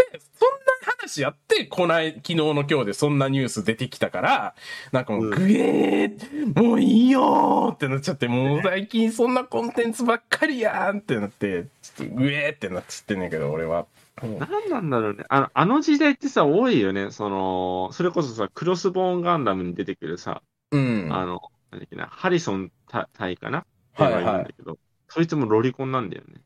[0.99, 4.55] 話やって、こない、昨日の今日でそんなニュース出てきたから、
[4.91, 13.85] なんかもう、ぐえー、もういいよーってなっちゃって、もう最近そんなコンテンツばっかりやんってなって、ちょっとぐえーってなっちゃってんねんけど、俺は。
[14.21, 15.23] 何なんだろうね。
[15.29, 17.11] あの、あの時代ってさ、多いよね。
[17.11, 21.07] その、それこそさ、クロスボーンガンダムに出てくるさ、うん。
[21.11, 23.65] あの、なんだっけな、ハリソンた隊かな？
[23.93, 26.41] はいはいいるんだけど、そいつもロリコンなんだよね。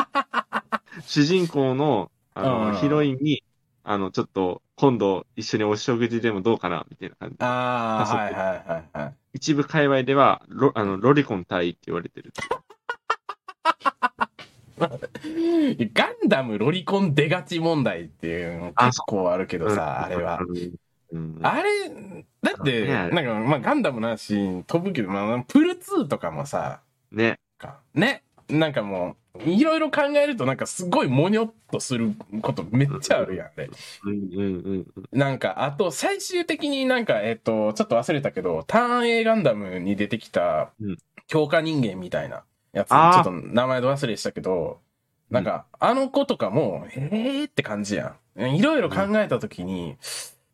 [1.06, 3.44] 主人公の、あの、うんヒロインに、
[3.84, 7.36] あの、ちょっと、今度一緒にお食事でもどうかな、みたいな感じ。
[7.40, 9.14] ああ、はいはいはいはい。
[9.34, 12.32] 一部界隈では、ロあのロリコン隊って言われてる。
[15.94, 20.40] ガンダムロリコン出がち問題っていうの結構あるけどさ、あれは。
[21.12, 21.38] うん。
[21.42, 21.88] あれ、
[22.42, 27.38] だって、ねなんか、まあ、ガンダムの話飛ぶけど、まあ、プル2とかもさ、ね。
[27.58, 27.80] か。
[27.94, 28.22] ね。
[28.48, 33.68] なんかもう、いろいろ考えるとなんかすごいもにょっとすることめっちゃあるやんね。
[35.12, 40.96] なんか、あと最終的になんか、えっ、と、ちょっと忘れたけど、ターン A ガンダムに出てきたうん
[41.28, 42.44] 強化人間みたいな
[42.76, 44.80] やつ、ちょっと名前ど忘れしたけど、
[45.30, 48.54] なんか、あの子とかも、えーって感じやん。
[48.54, 49.96] いろいろ考えたときに、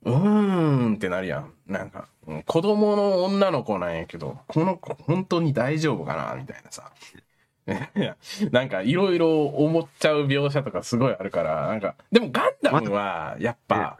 [0.05, 1.53] うーんってなるやん。
[1.67, 6.37] なんか、うん子供の女の子なんやけど、この子本当に大丈夫かな？
[6.37, 6.93] みたいなさ。
[8.51, 13.99] なんか、いろいろ思っちゃう描写とかすごいあるから、なんか、でもガンダムは、やっぱ、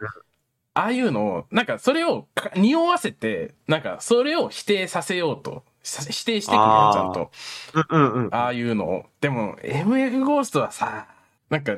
[0.73, 7.31] ああいうのを、なんかそれをか匂わせて、なんかそれを否定させようと、さ否定してくるよ、ちゃんと。
[7.73, 8.33] うんうんうん。
[8.33, 9.05] ああいうのを。
[9.19, 11.07] でも、MF ゴーストはさ、
[11.49, 11.77] なんか、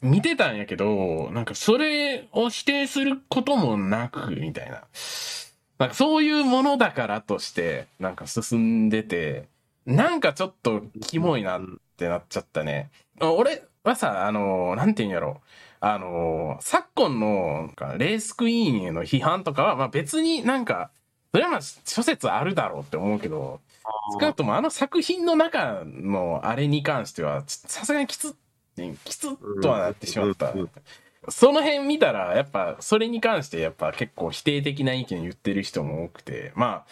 [0.00, 4.84] 見てたんやけど、なんかそれを否定することもなく、みたいな。
[5.78, 9.48] なんかそういうものだからとして、なんか進んでて、
[9.86, 11.62] なんかちょっとキモいなっ
[11.96, 12.90] てなっちゃったね。
[13.20, 15.40] 俺はさ、あの、なんて言うんやろ。
[15.80, 20.90] あの、昨今のなんかレースクイーンへの批判とかは、まあ別になんか、
[21.32, 23.60] それはまあ諸説あるだろうって思うけど、
[24.12, 28.34] 少なくともあの作品の中のあれに関しては、ちさすがにきつ、
[29.04, 30.54] きつっとはなってしまった。
[31.30, 36.86] その辺見たら、やっぱ、それに関してやっぱ結構否定的な意見言ってる人も多くて、まあ、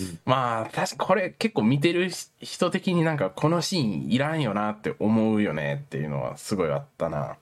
[0.00, 7.36] うんまあ、確かこれ結構見てる人的になんかこのシーンいらんよなって思うよねっていうのはすごいあったな。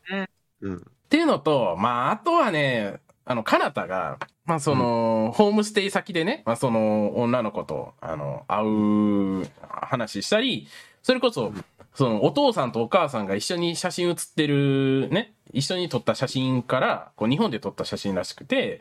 [0.61, 0.77] うん。
[0.77, 10.67] っていうのと、まあ、あとはね、あの、かなたが、まあ、その、ホームステイ先でね、まあ、その、女の子と、あの、会う話したり、
[11.03, 11.53] それこそ、
[11.95, 18.81] その、お父さんとお母さんが一緒に写真写ってる、ね、一緒に撮った写真から、こう、日本で撮った写真らしくて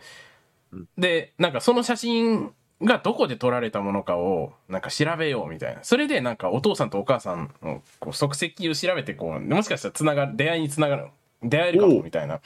[0.72, 5.84] うん、で、なんかその写真がどこで撮られたものかを、なんか調べようみたいな。
[5.84, 11.08] それで、なんかお父さんとお母さんの、こう、足跡を調べて、こう、もしかしたらつながる、出会いにつながる、
[11.44, 12.40] 出会えるかも、みたいな。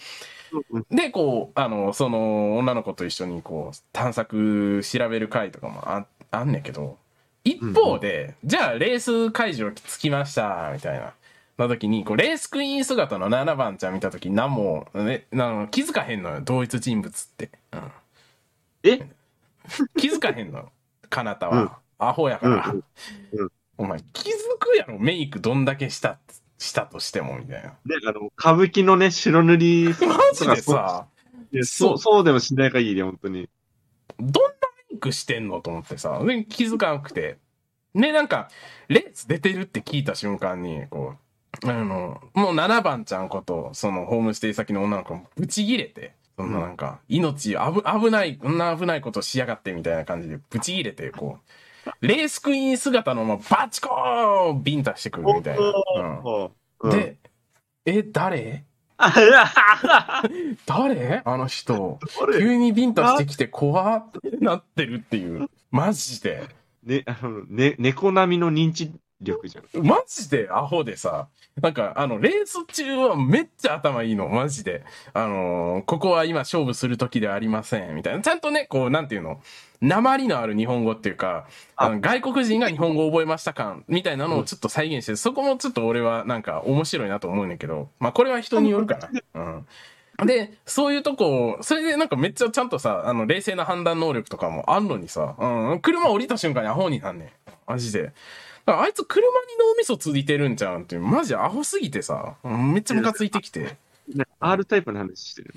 [0.71, 6.97] うんで、こう、あの、その女の子と一緒にこう、探索調べる会とかもああんねんけど、
[7.43, 11.13] 一方で、じゃあレース会場着きました、みたいな。
[11.57, 17.51] の時に、こう、レースクイーン姿の7番ちゃん見た時何も、ね、あの気づかへんのよ、同一人物って。
[17.73, 17.91] うん。
[18.83, 19.09] え？
[19.97, 20.71] 気づかへんの。
[21.09, 21.79] かなたは。
[21.99, 22.71] アホやから。
[22.71, 22.83] うん
[23.33, 26.19] うんお前、気づくやろ、メイクどんだけした、
[26.61, 27.69] したとしても、みたいな。
[27.85, 29.95] で、あの、歌舞伎のね、白塗りマ
[30.33, 31.07] ジでさ、
[31.63, 33.49] そうそう、でもしない限り、本当に。
[34.19, 34.39] どんな
[34.91, 37.39] メイクしてんのと思ってさ、で気づかなくて。
[37.95, 38.47] ね、なんか、
[38.87, 41.15] レース出てるって聞いた瞬間に、こ
[41.63, 51.51] う、あの、もう7番ちゃんこと、そのホームステイ先の女の子もブチギレて、そんななんか、命危、危ない、こんな危ないことしやがってみたいな感じでブチギレて、こう、
[52.01, 55.61] レースクイーン姿のままバチコーンビンタしてくるみたいな。
[56.23, 56.51] お
[56.81, 57.17] うん、で、
[57.85, 58.63] え、誰？
[58.97, 59.13] あ
[60.65, 61.21] 誰？
[61.25, 61.99] あの人。
[62.27, 65.49] れ急にビンタしてきて怖ってなってるっていう。
[65.71, 66.47] マジで。
[66.83, 69.85] ね、あの、ね、猫並みの認知力じゃん。
[69.85, 70.49] マジで？
[70.51, 71.27] アホでさ。
[71.61, 74.29] なんか、あの、レース中はめっちゃ頭いいの。
[74.29, 74.83] マジで。
[75.13, 77.95] あのーここは今勝負する時ではありません。
[77.95, 78.21] みたいな。
[78.21, 79.41] ちゃんとね、こう、なんていうの？
[79.81, 89.09] 鉛のある日本語っていうか、あの外国人が日本語を覚えました感みたいなのをちょっと再現して、そこもちょっと俺はなんか面白いなと思うんだけど、まあこれは人によるから。
[89.33, 90.27] うん。
[90.27, 97.29] で、そういうとこ、それでなんかめっちゃちゃんとさ、あの、冷静な判断能力とかもあんのにさ、うん、車降りた瞬間にアホになんねん。
[97.65, 98.13] マジで。
[98.65, 99.27] あいつ車に
[99.59, 103.77] 脳みそついてるんちゃうんってマジアホすぎてさ、うんめっちゃムカついてきて。
[104.13, 105.53] ね R タイプの話してる。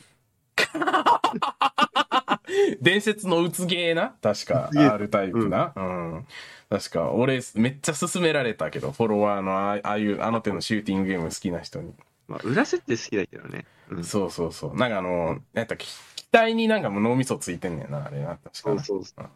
[2.81, 4.15] 伝説のうつゲーな？
[4.23, 5.73] 確か、R タイプな？
[5.75, 6.27] うん。
[6.71, 11.93] 確か、俺、めっちゃ勧められたけど、フォロワーのああいう、あの手のシューティングゲーム好きな人に。
[12.29, 13.65] まあ、裏設定好きだけどね。
[13.91, 14.05] うん。
[14.05, 14.77] そうそうそう。
[14.77, 15.89] なんかあの、なんやった機
[16.31, 18.37] 体になんかもう脳みそついてんねんな、あれな。
[18.37, 19.29] 確かなそうそうそう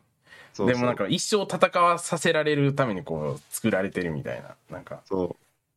[0.57, 4.55] でもなんか一生戦わさせられるためにこう作られてるみたいな。
[4.71, 5.37] なんか、そ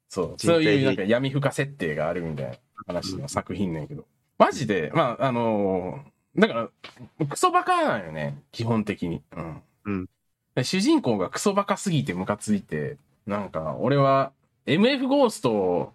[0.10, 0.36] そう。
[0.38, 2.58] 人体そういうなんか闇深設定があるみたいな
[2.88, 4.06] 話の作品ねんけど。
[4.38, 6.70] マジで、まあ、あのーだから、
[7.28, 8.42] クソバカなんよね。
[8.52, 9.22] 基本的に。
[9.36, 9.62] うん。
[9.86, 10.10] うん
[10.54, 14.34] で主人公がクソバカすぎてムカついて、なんか、俺は
[14.66, 15.94] MF ゴーストを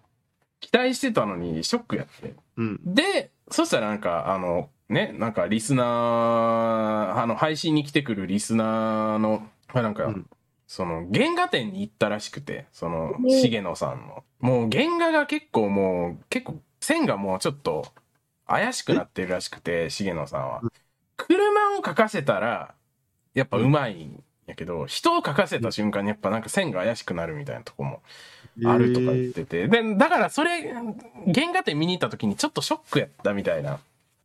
[0.59, 2.29] 期待してたのにショックやって。
[2.29, 2.35] う。
[2.57, 2.79] うん。
[2.83, 10.27] で、そしたらなんか、あの、ね、なんかリスナー、あの、配信に来てくるリスナーの、あなんか、うん
[10.67, 14.23] その、原画展に行ったらしくて、その、ね重野さんの。
[14.41, 17.85] もう原画が結構もう、結構、線がもうちょっと、
[18.45, 20.61] 怪しくなってるらしくて、重野さんは。
[21.15, 22.75] 車を描かせたら、
[23.33, 24.09] やっぱ上手い
[24.45, 28.01] やけど、人を描かせた瞬間にやっぱなんか線が怪しくなるみたいなとこも
[28.65, 29.67] あるとか言ってて。
[29.67, 30.73] で、だからそれ、
[31.33, 33.79] 原画展見に行った時にちょっとショックやったみたいな。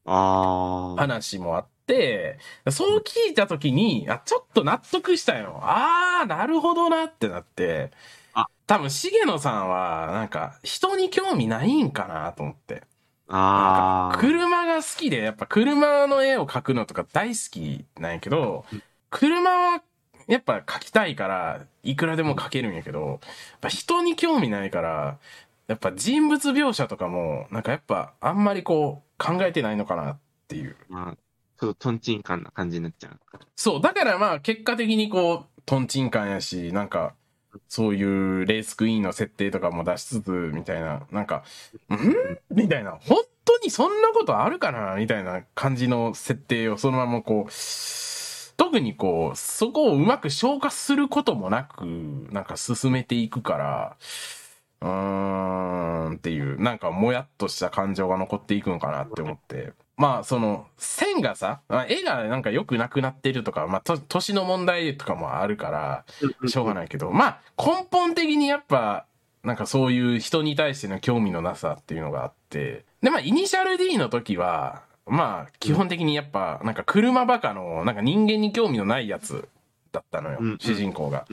[0.05, 2.39] 話もあって、
[2.71, 5.61] そう聞いた時に、あ、ちょっと納得したよ。
[5.63, 7.91] あー、なるほどなってなって
[8.33, 12.83] あ、多分、重野さんは、なんか、人に興味ないんかなと思って。
[13.29, 14.19] ああ。
[14.19, 18.65] 車が好きで、やっぱ車の絵を描くのとか大好きなんやけど、
[19.11, 19.83] 車は
[20.29, 25.19] やっぱ描きたいから、いくらでも描けるんやけど、やっぱ人に興味ないから、
[25.69, 30.77] やっぱ人物描写とかも、なんかやっぱあんまりこう考えてないのかなっていう。
[30.89, 31.17] まあ、
[31.61, 33.21] ちょっとトンチンカンな感じになっちゃう。
[33.55, 37.15] そう、だからまあ結果的にこう、トンチンカンやし、なんか、
[37.69, 41.45] そういうレースクイーンの設定とかも出しつつ、みたいな、なんか、
[41.91, 42.55] ん？
[42.55, 47.53] みたいな、本当にそんなことあるかなみたいな感じの設定をそのままこう、
[48.57, 53.97] 特にこう、そこをうまく消化することもなく、なんか進めていくから、
[54.83, 59.73] うーんっていう、なんかもやっとした感情が残っていくのかなって思って。
[59.97, 66.05] まあ、その、線がさ、まあ絵がなんか良くなくなってるとか、まあ、と年の問題とかもあるから、
[66.49, 69.07] しょうがないけど、まあ、根本的にやっぱ、
[69.45, 79.49] なんかそういう人に対しての興味のなさっていうのがあって、で、まあ、イニシャル D の時は、まあ、基本的にやっぱ、なんか車バカの、なんか人間に興味のないやつ
[79.93, 81.27] だったのよ、うん主人公が。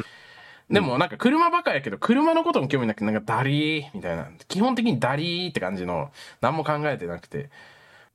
[0.69, 4.27] でもなんか車バカやけど、車のことも興味なくて、なんかダリーみたいな。
[4.47, 7.49] 基本的にダリーって感じの、何も考えてなくて。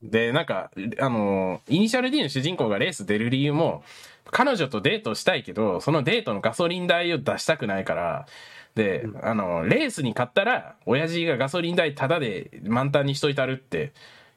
[0.03, 3.83] で、なんか、あの、イニシャル D の主人公がレース出る理由も、
[4.31, 8.27] 彼女とデートしたいけど、そのデートのガソリン代を出したくないから、
[8.75, 13.93] で、あの、レースに勝ったら、親父がガソリン代タダで満タンにしといたるって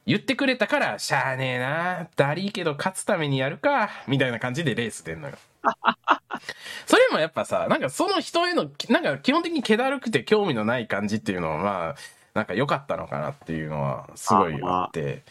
[0.06, 5.36] 言ってくれたから、しゃあねえな、ダリーけど勝つためにやるか、みたいな感じでレース出んのよ。
[6.86, 11.94] それもやっぱさ、なんかその人への、なんか基本的に気だるくて興味のない感じっていうのは、まあ、
[12.34, 15.24] なんか良かったのかなっていうのは、すごいあって。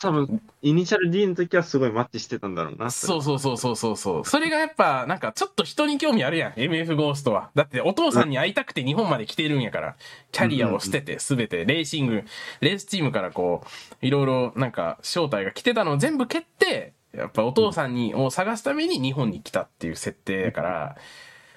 [0.00, 2.90] 多分、イニシャル D の時はすごいマッチしてたんだろうな。
[2.90, 4.24] そうそうそうそうそうそう。
[4.24, 6.52] それがやっぱ、なんかちょっと人に興味あるやん。
[6.52, 7.50] MF ゴーストは。
[7.54, 9.96] だってお父さんに会いたくて日本まで来てるんやから。
[10.32, 12.24] キャリアを捨てて、すべて、レーシング、
[12.62, 13.62] レースチームからこ
[14.02, 20.96] う、いろいろなんか招待が来てたのを全部蹴って、やっぱお父さんに、を探すために日本に来たっていう設定やから、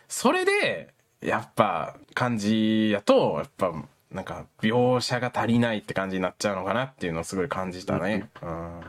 [0.08, 3.74] それで、やっぱ感じやと、やっぱ、
[4.12, 8.30] なんか描写が足りないって感じになっちゃうのかなっていうのをすごい感じたね。
[8.42, 8.80] うん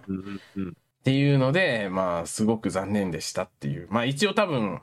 [0.70, 3.86] っていうので、まあ、すごく残念でしたっていう。
[3.90, 4.80] まあ、一応多分、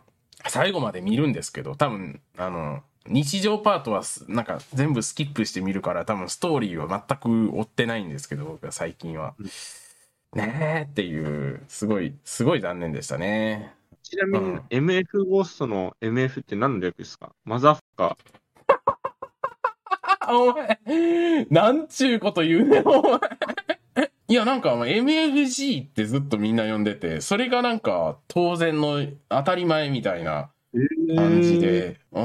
[0.47, 9.49] 最後まで見るんですけど、多分、あの、日常パートはす、なんか全部スキップして見るから、多分ストーリーは全く追ってないんですけど、僕は最近はうん。
[10.35, 13.73] ねえっていう、すごい、すごい残念でしたね。
[14.03, 17.33] ちなみにうん、MF ゴーストの MF って何の略ですか？
[17.45, 18.17] マザーフッカ
[20.21, 20.79] あ、 お前、
[21.49, 23.19] なんちゅうこと言うね、お前。
[24.29, 31.15] いや、なんか、MFG ってずっとみんな呼んでて、それがなんか、当然の当たり前みたいなー。
[31.15, 32.23] 感じで、うん。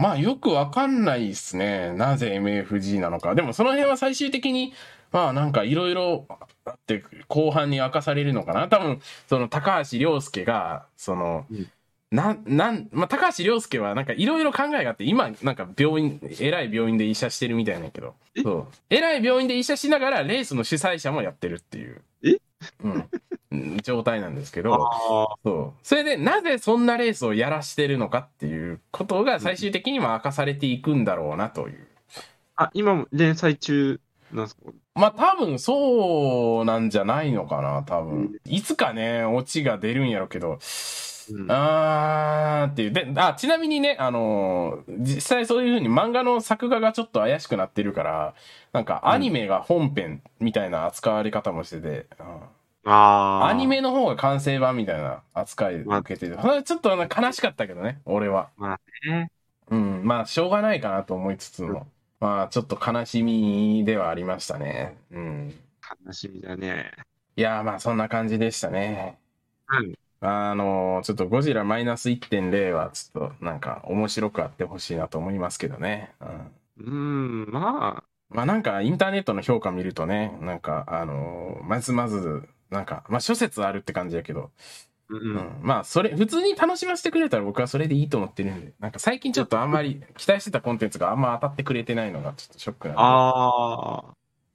[0.00, 1.92] まあよくわかんないっすね。
[1.94, 3.34] なぜ MFG なのか。
[3.34, 4.72] でもその辺は最終的に、
[5.12, 6.26] まあなんかいろいろ
[6.64, 8.68] あって後半に明かされるのかな。
[8.68, 11.70] 多分、その高橋良介が、その、うん
[12.10, 18.42] なん、なん、まあ高橋良介はなんかいろいろ考えがあって、今なんか病院、偉い病院で医者してるみたいなんやけど、え？
[18.42, 18.66] そう。
[18.88, 22.00] 偉い病院で医者しながらレースの主催者もやってるっていう。
[22.24, 22.38] え？
[22.82, 23.10] うん。
[23.82, 25.80] 状態なんですけど、あそう。
[25.82, 31.88] それで、なぜそんなレースをやらしてるのかっていうことが最終的には明かされていくんだろうなという。
[32.56, 34.00] あ、今も連載中
[34.32, 34.62] なんですか？
[34.98, 38.40] まあ多分そうなんじゃないのかな、多分。
[38.44, 40.58] いつかね、オチが出るんやろうけど、
[41.30, 42.90] うんあーっていう。
[42.92, 48.34] で、あ、ちなみにね、あのー実際そういう風に漫画の作画がちょっと怪しくなってるから、
[48.72, 52.26] なんかアニメが本編みたいな扱われ方もしてて、うん
[52.84, 53.48] ああ。
[53.48, 58.48] アニメの方が完成版みたいな扱い受けてて、それちょっと悲しかったけどね、俺は。
[59.06, 59.30] ね。
[59.70, 61.86] うん、まあ、しょうがないかなと思いつつも、
[62.20, 64.96] まあ、ちょっと悲しみではありましたね。
[65.10, 65.64] うん。
[66.06, 66.92] 悲しみだね。
[67.36, 69.18] いやー、まあ、そんな感じでしたね。
[69.68, 69.94] うん。
[70.20, 76.12] あのーちょっとゴジラマイナス1.0は、ちょっとなんか面白くあってほしいなと思いますけどね。
[76.20, 76.52] うん。
[76.78, 84.50] うん、まあ、まあ、なんか、インターネットの評価見るとね、なんか、あのーまずまず、なんか、まあ、諸説あるって感じやけど、
[85.10, 93.02] ううんん、まあ、それ、普通に楽しませてくれたら僕はそれでいいと思ってるんで、なんか最近ちょっとあんまり期待してたコンテンツがあんま当たってくれてないのがちょっとショックなんで。
[93.02, 94.04] あ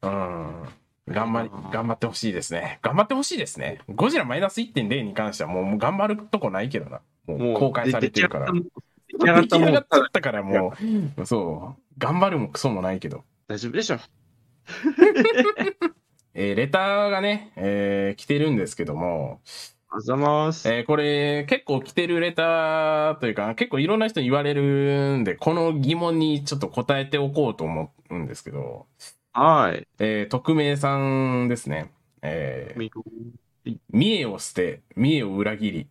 [0.01, 0.07] あ。
[0.07, 0.69] うん。
[1.13, 2.79] 頑張り、頑張ってほしいですね。
[2.81, 3.79] 頑張ってほしいですね。
[3.89, 7.01] ゴジラマイナス1.0に関してはもうもう頑張るとこないけどな。
[7.27, 8.51] もう公開されてるから。
[8.51, 8.61] 出
[9.17, 10.73] 来上がっちゃったからも
[11.17, 13.23] う、そう、頑張るもクソもないけど。
[13.47, 13.97] 大丈夫でしょ。
[16.35, 19.41] えーレターがね、えー来てるんですけども、
[19.95, 20.67] あざます。
[20.69, 28.87] えーこれ結構来てるレターというか、結構いろんな人に言われるんで、この疑問にちょっと答えておこうと思うんですけど、
[29.33, 29.87] はい。
[29.99, 31.91] えー匿名さんですね。
[32.23, 32.91] えー
[33.91, 35.87] 三重を捨て、三重を裏切り、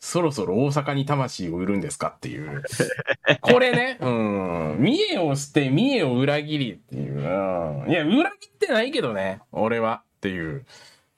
[0.00, 2.62] そろそろ大阪に魂を売るんですかっていう。
[3.42, 4.76] これね、うん。
[4.80, 7.14] 三重を捨て、三重を裏切りっていう。
[7.18, 7.90] うん。
[7.90, 10.64] いや、裏切ってないけどね、俺はっていう。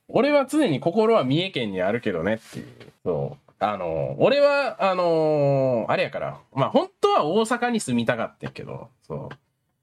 [0.09, 2.67] 俺は常に心は三重県にあるけどねっていう。
[3.05, 3.53] そう。
[3.59, 9.37] あの、俺は、あのあれやから、まあ本当は大阪に住みたかったけど、そう。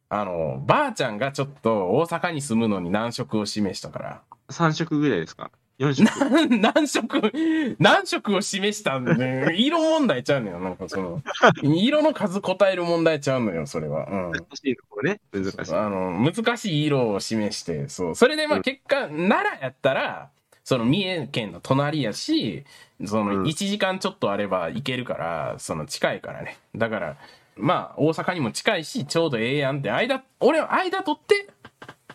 [0.09, 4.21] あの、ばあちゃんがちょっと大阪に住むのに難色を示したから。
[4.49, 5.49] 3色ぐらいですか？
[5.79, 6.09] ?4 色。
[6.57, 7.31] 何色、
[7.79, 10.59] 何色を示したんで、ね、色問題ちゃうのよ。
[10.59, 11.21] なんかその、
[11.63, 14.07] 色の数答える問題ちゃうのよ、それは。
[14.09, 14.31] うん。
[14.31, 15.19] 難しいところね。
[15.31, 15.73] 難しい。
[15.73, 18.15] あの、難しい色を示して、そう。
[18.15, 20.29] それでまうんあ結果、奈良やったら、
[20.63, 22.63] その三重県の隣やし、
[23.05, 26.57] そうんの1時間ちょっとあれば行けるから、その近いからね。
[26.75, 27.17] だから、
[27.57, 31.47] まあ大阪にも近いし、ちょうどええやんって、間、俺は間取って、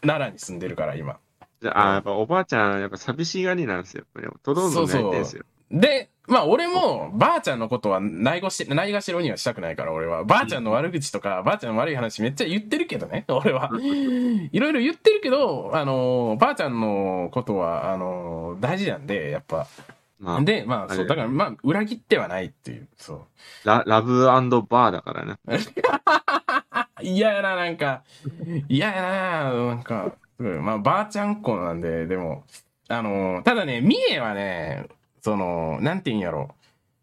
[0.00, 1.18] 奈良に住んでるから、今。
[1.62, 4.04] じゃあ、あやっぱおばあちゃん、やっぱ寂しがりなんですよ。
[4.14, 5.44] やっぱりトロード泣いてるんですよ。
[5.70, 10.24] で、まあ俺も、ばあちゃんのことはないごし、ないがしろにはしたくないから、俺は。
[10.24, 13.70] ばあちゃんの悪口とか、ばあちゃんの悪い話めっちゃ言ってるけどね、 俺は。
[14.52, 19.66] いろいろ言ってるけど、あの、ばあちゃんのことは、あの、大事なんで、やっぱ。
[20.18, 23.20] まあ、で、まあ、そう、だから、まあ、裏切ってはないっていう、そう。
[23.64, 25.36] ララブバーだからね。
[27.02, 28.02] 嫌やな、なんか。
[28.68, 30.14] 嫌やな、なんか。
[30.38, 32.44] うんまあ、ばあちゃんっ子なんで、でも、
[32.88, 34.86] あの、ただね、三重はね、
[35.20, 36.54] その、なんて言うんやろ。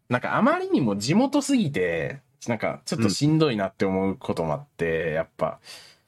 [0.08, 5.58] なんかあまりにも地元すぎて、なんかちょっとしんどいなって思うこともあって、やっぱ、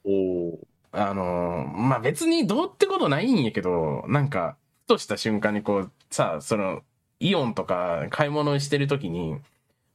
[0.03, 0.59] おお。
[0.91, 4.55] あのまあ別にどうってことないんやけど、なんか、
[4.85, 6.81] ふとした瞬間にこう、さ、その、
[7.19, 9.37] イオンとか買い物してるときに、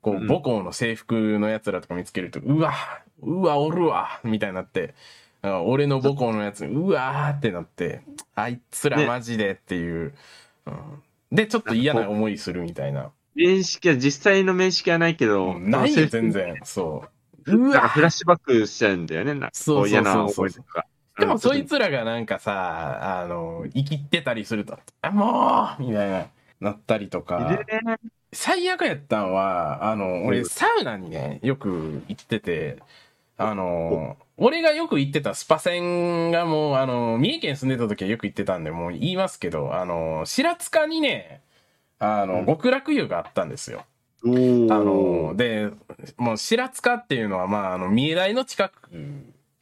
[0.00, 2.74] こう、うん母校の制服のやつらとか見つけると、うわ、
[3.22, 4.94] うわ、おるわ、みたいになって、あ
[5.42, 8.02] 俺の母校のやつ、うわーってなって、
[8.34, 10.14] あいつらマジでっていう、
[10.66, 13.10] うん、で、ちょっと嫌な思いするみたいな。
[13.34, 16.60] 面識は、実際の面識はないけど、うんないよ、全然。
[16.64, 17.04] そ
[17.46, 17.56] う。
[17.56, 19.34] うわフラッシュバックしちゃうんだよね。
[19.34, 20.86] なんかそう嫌な思いとか。
[21.18, 21.70] でもそいつ。
[21.70, 26.26] つらがなんかさ、あの、生きってたりすると、あ、もうみたいな、
[26.60, 27.58] なったりといか。
[28.32, 32.78] 最悪やったんは、あの、うん俺サウナにね、よく行ってて、
[33.36, 41.42] あの、俺がよく行ってたスパ船がもう、あの、三重県住んでた時はよく行ってたんで、もう言いますけど、あの、白塚にね、
[41.98, 43.84] あの、うん極楽湯があったんですよ。
[44.24, 45.70] あの、で、
[46.16, 48.90] もう白塚っていうのは、まあ、あの、三重大の近く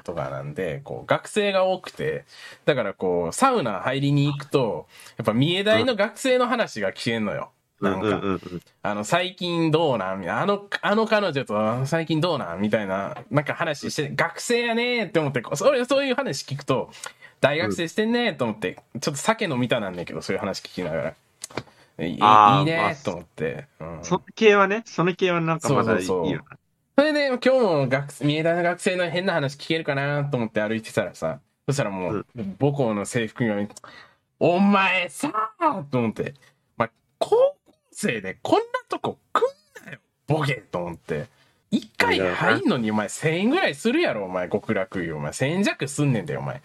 [0.04, 2.24] とかなんで、こう、学生が多くて、
[2.66, 7.52] だからこう、サウナ入りに行くと、やっぱ三重大の学生の話が聞けんのよ。
[7.80, 8.32] なんか、うんうんうん。
[8.32, 10.20] うんあの、最近どうなん？
[10.20, 12.60] みたいな、あの、あの彼女と最近どうなん？
[12.60, 16.90] みたいな、なんか話して、学生やねーって思って、それ、そういう話聞くと、
[17.40, 21.14] 大学生してんねーと思って、ちょっと酒飲みたなんだけど、そういう話聞きながら。
[22.02, 23.66] いいねーと思って。
[23.78, 23.98] うん。
[24.02, 26.56] その系はね、その系はなんかまだいいよな。
[26.96, 32.26] それで今日も学生、三重大の学生の変な話聞けるかなと思って歩いてたらさ、そしたらもう、
[32.58, 33.56] 母校の制服が、
[34.38, 36.34] お前さーと思って、
[36.76, 37.59] まあ、高校
[38.00, 41.26] 生でこんなとこ来んなよ、ボケと思って。
[41.70, 45.12] 一回入んのにお前1000円ぐらいするやろ、お前、極楽湯。
[45.12, 46.62] お前1000円弱すんねんだよ、お前。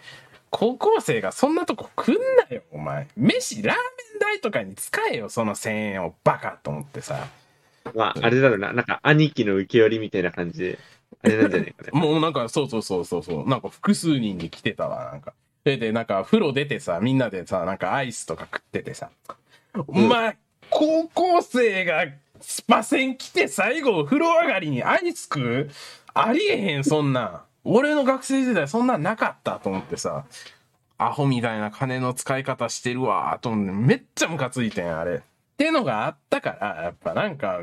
[0.50, 3.06] 高校生がそんなとこ来んなよ、お前。
[3.16, 3.82] 飯、ラーメ
[4.16, 7.28] ン代とかに使えよ、その1000円をバカと思ってさ。
[7.94, 8.72] まあ、あれだろうな。
[8.72, 10.78] なんか、兄貴の受け寄りみたいな感じで、
[11.22, 11.90] あれなんじゃないかね。
[11.94, 13.48] もうなんか、そうそうそうそうそう。
[13.48, 15.34] なんか複数人に来てたわ、なんか。
[15.62, 19.10] で、で、なんか風呂出てさ、みんなでさ、なんかアイスとか食っててさ。
[19.86, 20.38] お前、
[20.70, 22.06] 高校生が
[22.40, 25.70] スパ船来て最後風呂上がりにアイス食う？
[26.14, 27.40] ありえへん、そんなん。
[27.64, 30.24] 俺の学生時代そんなんなかったと思ってさ。
[30.98, 35.16] アホみたいな金の使い方してるわ、と思って、めっちゃムカついてん、あれ。
[35.16, 35.20] っ
[35.58, 37.60] ていうのがあったから、やっぱなんか、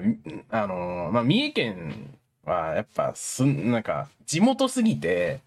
[0.51, 5.39] あのまあ、三重県は、やっぱ、すん、なんか、地元すぎて、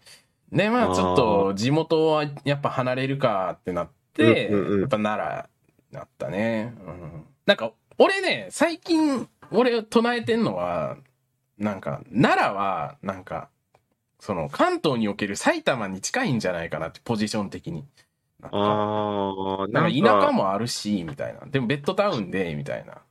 [0.50, 5.46] で、まあ、ちょっと、地元はやっぱ離れるかってなって、やっぱ奈
[5.92, 6.74] 良だったね。
[6.84, 7.24] うん。
[7.46, 10.96] なんか、俺ね、最近、俺唱えてんのは、
[11.58, 13.50] なんか、奈良は、なんか、
[14.20, 17.86] その、関東における埼玉に近いんじゃないかなって、ポジション的に。
[18.40, 21.40] なんかああ、なんか田舎もあるし、みたいな。
[21.46, 23.02] でもベッドタウンで、みたいな。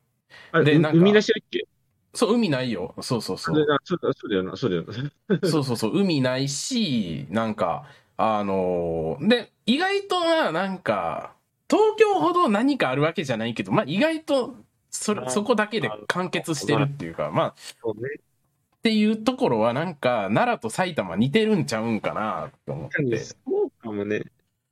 [0.64, 1.68] でなんか海なしだっけ？
[2.14, 2.96] そう、海ないよ。
[3.02, 3.54] そうそうそ。
[3.54, 5.50] そうれそうだそうだよな、そうだよな。
[5.50, 6.00] そうそうそう。
[6.00, 7.86] 海ないし、なんか、
[8.18, 11.35] あのーで、意外とまあなんか、
[11.70, 14.56] 東京ほど何かあるわけじゃないけど、まあ意外と、
[14.92, 17.56] そそこだけで完結してるっていうか、まあ。
[17.88, 23.18] っていうところはなんか、奈良と埼玉似てるんちゃうんかなと思って。
[23.18, 24.24] そうかもね。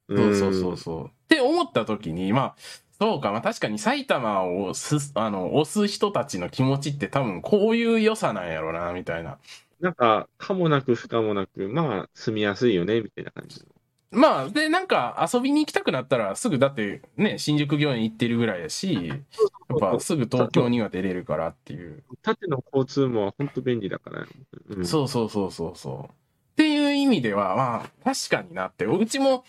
[0.08, 1.06] そうそうそうそう。
[1.06, 2.56] って思った時に、まあ、
[3.00, 9.40] そうか、まあ確かに埼玉をす、あの、押す人たちの気持ちって多分こういう良さなんやろな、みたいな。
[9.80, 13.66] なんか、かもなく不可もなく、まあ、住みやすいよね、みたいな感じ。
[14.14, 22.04] まあ、で、なんか遊びに行きたくなったらすぐだってね、新宿御苑行ってるぐらいやし、やっぱすぐ東京には出れるからっていう。
[22.22, 24.26] 縦の交通も本当便利だから。
[24.70, 26.04] うん、そうそうそうそうそう。
[26.06, 29.44] っていう意味では、まあ、確かになって、うちも、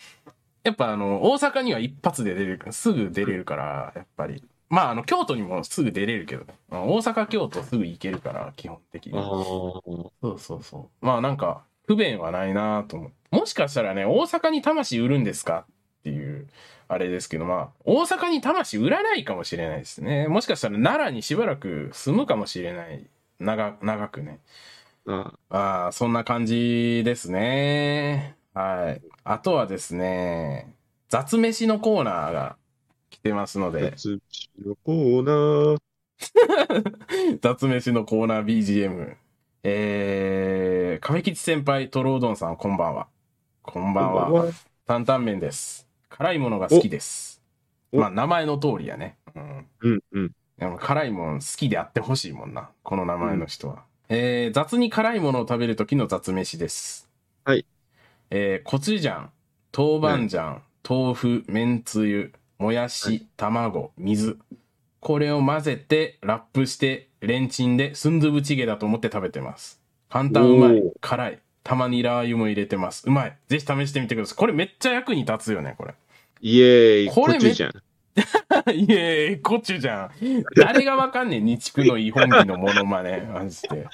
[0.62, 4.42] やっぱあの、大阪には一発で出れる、すぐ出れるから、やっぱり。
[4.70, 6.54] まあ、あの、京都にもすぐ出れるけどね。
[6.70, 9.12] 大阪、京都すぐ行けるから、基本的に。
[9.12, 11.06] そうそうそう。
[11.06, 13.36] まあなんか、不便はないなと思う。
[13.36, 16.48] もしかしたらね、大阪に魂売るんですかっていう、
[16.88, 20.28] あれですけど、まあ、大阪に魂売らないかもしれないですね。
[20.28, 23.04] もしかしたら奈良にしばらく住むかもしれない。
[23.40, 24.40] 長、長くね。
[25.06, 28.36] あああ、そんな感じですね。
[28.54, 29.02] はい。
[29.24, 30.74] あとはですね、
[31.08, 32.56] 雑飯のコーナーが
[33.10, 33.70] 来てますのあ。
[33.70, 35.78] で、通知のコーナー。
[37.40, 39.16] 雑飯のコーナー BGM。
[39.66, 43.06] えー、亀吉先輩、トロードンさん、こんばんは。
[43.62, 44.52] こんばんは。
[44.86, 45.88] 担々麺です。
[46.10, 47.40] 辛いものが好きです。
[47.90, 49.16] おまあ、名前の通りやね。
[49.34, 49.66] うん。
[49.80, 50.32] うんうん。
[50.58, 52.68] でも辛いもん好きであってほしいもんな。
[52.82, 53.84] この名前の人は。
[54.10, 57.08] えー、雑に辛いものを食べる時の雑飯です。
[57.46, 57.64] はい。
[58.28, 59.30] えー、コチュジャン、
[59.74, 64.38] 豆板醤、豆腐、めんつゆ、もやし、はい卵、水。
[65.00, 69.80] これを混ぜて、ラップして、レンチンでスンドゥブチゲだと思って食べてます。
[70.08, 71.38] 簡単うまい辛い。
[71.62, 73.04] たまにラー油も入れてます。
[73.06, 73.36] うまい。
[73.48, 74.36] ぜひ試してみてください。
[74.36, 75.94] これめっちゃ役に立つよね、これ。
[76.40, 77.08] イエーイ。
[77.08, 77.84] これめコチュジャン。
[78.74, 80.10] いえいえ、コチュじゃん。
[80.56, 83.20] 誰がわかんねえ、日畜のいい本気のモノマネ。
[83.20, 83.88] マジで。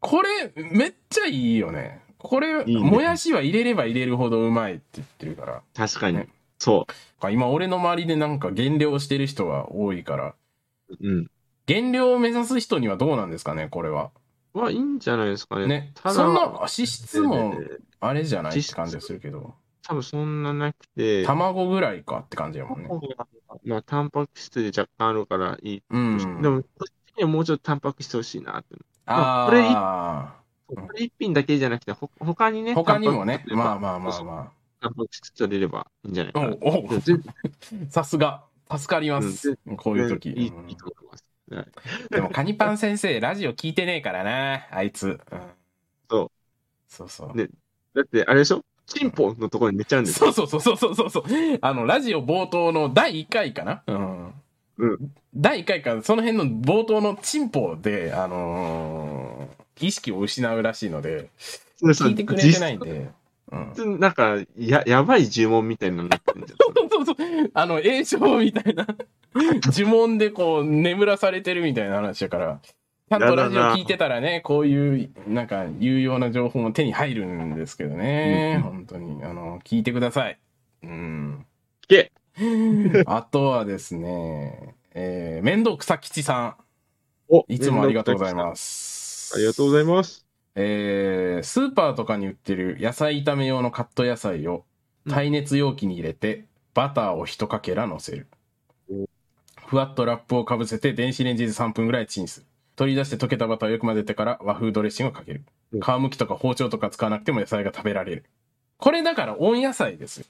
[0.00, 2.00] これ、めっちゃいいよね。
[2.18, 5.62] これ、いいねもやしは入れれば入れるほどうまいって言ってるから。
[5.74, 6.28] 確かにね。
[6.58, 6.86] そ
[7.30, 10.34] 今、俺の周りでなんか減量してる人が多いから、
[10.88, 10.96] う。
[11.00, 11.30] うん。
[11.68, 14.10] 減量を目指す人にはどうなんですかね、これは。
[14.54, 15.66] まあ、いいんじゃないですかね。
[15.66, 15.92] ね。
[15.94, 22.88] ただそんな脂質もえーあれじゃないって脂質感じがするけど、多分そんななくて、卵ぐらいかって感じやもんね。
[23.64, 25.82] まあ、タンパク質で若干あるからいい。
[25.90, 26.40] うん。
[26.40, 28.76] でも、こっちにはもうちょっとタンパク質欲しいなって。
[29.06, 30.36] あこれいあ
[30.68, 36.46] うんこれ一品だけじゃなくて、ほ他にね、他にもね、まあまあまあまタンパク質取れればいいんじゃないかな。
[36.48, 36.56] あ。
[36.62, 36.88] お お
[37.90, 38.44] さすが。
[38.70, 39.58] 助かります。
[39.76, 40.30] こういう時。
[40.30, 41.27] いいうんいいと思います。
[41.56, 41.62] は
[42.10, 45.06] いでも、カニパン先生、ラジオ聞いてねえからな、あいつ。
[45.08, 45.40] うん
[46.10, 46.30] そう。
[46.88, 47.36] そうそう。
[47.36, 47.48] ね
[47.94, 48.64] だって、あれでしょ？
[48.86, 50.32] チンポのところに寝ちゃうんですよ。
[50.32, 51.24] そうそうそうそうそうそう。
[51.60, 53.82] あの、ラジオ冒頭の第1回かな？
[53.86, 54.32] うん。
[54.78, 61.30] うん第1回か、その辺の冒頭のチンポで、あのー意識を失うらしいので、
[61.80, 63.10] 聞いてくれてないんで。
[63.52, 64.00] うん。
[64.00, 66.58] なんか、や、やばい呪文みたいなのになってるんじゃん。
[66.90, 67.50] そうそうそう。
[67.54, 68.86] あの、栄唱みたいな、
[69.72, 78.56] 呪文でこう、眠らされてるみたいな話だから、ちゃんとラジオ聞いてたらね、こういう、なんか、有用な情報も手に入るんですけどね。
[78.56, 79.24] うん本当に。
[79.24, 80.38] あの、聞いてください。
[80.82, 81.46] うん。
[81.88, 82.12] 聞け
[83.06, 86.56] あとはですね、えー、面倒くさ吉さ
[87.28, 87.44] おん。
[87.48, 88.36] いつもありがとうございす。
[88.36, 89.34] ます。
[89.36, 90.26] ありがとうございます。
[90.54, 94.64] えー、スーパーとかに売ってる野菜炒め用のカット野菜を
[95.08, 98.37] 耐熱容器に入れて、バターを一かけら乗せるお。
[99.68, 102.46] ふわっとラップをかぶせて電子レンジで3分ぐらいチンする。
[102.74, 105.80] 取り出して溶けたバターをよく混ぜてから和風ドレッシングをかけるうん。
[105.80, 108.24] 皮むきとか包丁とか使わなくても野菜が食べられる。
[108.78, 110.26] これだから温野菜ですよ。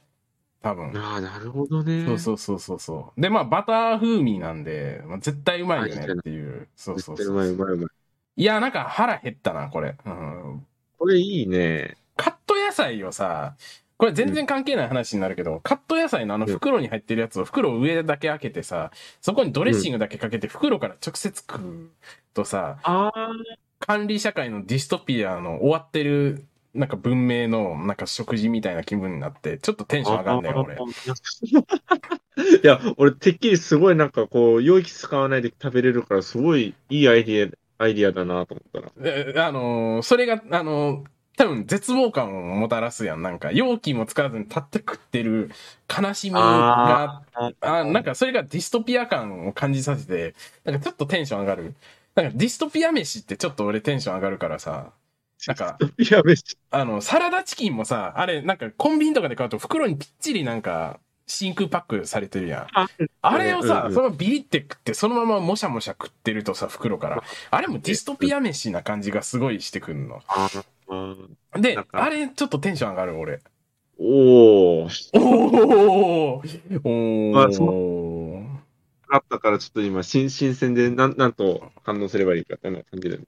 [0.60, 0.92] 多分。
[0.96, 2.04] ああ、なるほどね。
[2.04, 3.20] そうそうそうそうそう。
[3.20, 6.66] で、まあ、バター風味なんで、まあ、絶対うまいよねっていう。
[6.74, 7.88] そうそうそう絶対うまいうまいうまい。
[8.36, 9.96] いや、なんか腹減ったな、これ。
[10.04, 10.66] うん。
[10.98, 11.96] これいいね。
[12.16, 13.54] カット野菜をさ、
[13.98, 21.90] これ全然関係ない話になるけど、カット野菜のあのうん袋に入ってるやつを袋を上だけ開けてさ、そこにドレッシングだけかけて袋から直接食う
[22.34, 22.78] とさ、
[23.80, 30.84] 管理社会のディストピアの終わってるなんか文明のなんか食事みたいな気分になって、ちょっとテンション上がんねよ、俺。
[32.62, 38.92] いや、俺、てっきりすごいなんかこう、容器使わないで食べれるから、すごいいいアイディア、アイディアだなと思ったら。
[38.96, 43.22] であのーそれが、あのー多分絶望感をもたらすやん。
[43.22, 45.50] なんか、容器も使わずに立って食ってる
[45.88, 50.34] 悲しみが、ああなんかそれがディストピア感を感じさせて、
[50.64, 51.74] なんかちょっとテンション上がる。
[52.16, 54.92] なんかディストピア飯ってちょっと俺テンション上がるからさ、
[55.46, 55.78] なんか、
[56.70, 62.78] あの、サラダチキンもさ、あれ、なんかコンビニとかで買うと袋にぴっちりなんか、真空パックされてるやん。
[62.78, 62.88] ゃ。
[63.22, 67.22] あれをさ、うんうんそのビリって食って、そのままもしゃもしゃ食ってるとさ、袋から。
[67.50, 70.22] あれもディストピア飯な感じがすごいしてくんの。
[70.28, 70.48] あ
[70.88, 73.40] うんであれちょっとテンション上がる俺。
[73.98, 75.18] おー。
[75.18, 78.58] おーおまあー
[79.10, 83.26] あったから、ちょっと今、新新鮮で、なん、なんと反応すればいいかっていうのを感じる。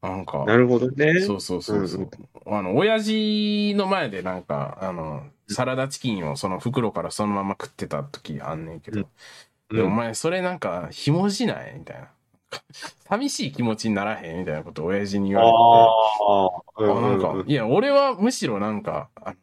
[0.00, 1.20] なんか、なるほどね。
[1.20, 2.02] そうそうそうそう。
[2.02, 2.10] うん
[2.54, 9.08] あの、親父の前でなんか、あの、サラダチキンをその袋からそのまま食ってた時あんねんけど、
[9.70, 9.76] うん。
[9.76, 12.08] でお前それなんか、ひもじないみたいな。
[13.08, 15.54] 寂しい気持ちにならへんみたいなことを親父に言われて。
[16.88, 19.36] ああ、あなんか、うんうんいや、俺はむしろなんか、あの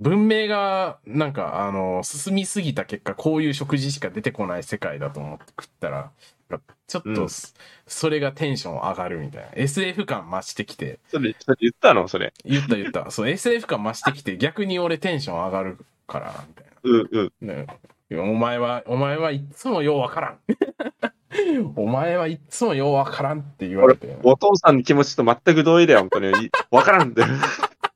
[0.00, 6.10] 文明が、なんか、あの、進みすぎた結果、こういう食事しか出てこない世界だと思って食ったら、
[6.86, 7.28] ちょっと、うん
[7.86, 9.48] それがテンション上がるみたいな。
[9.56, 12.08] SF 感増してきて、それ、それ言ったの？
[12.08, 12.32] それ。
[12.44, 13.10] 言った言った。
[13.10, 17.66] そう、SF 感増してきて、 逆に俺テンション上がるから、みたいうんうん。
[17.66, 18.22] な。
[18.22, 20.38] お前は、お前はいっつもようわからん。
[21.76, 24.16] お前はいっつもようわからんって言われて。
[24.22, 26.50] お父さんの気持ちと全く同意だよ、本当に。
[26.70, 27.22] わからんで。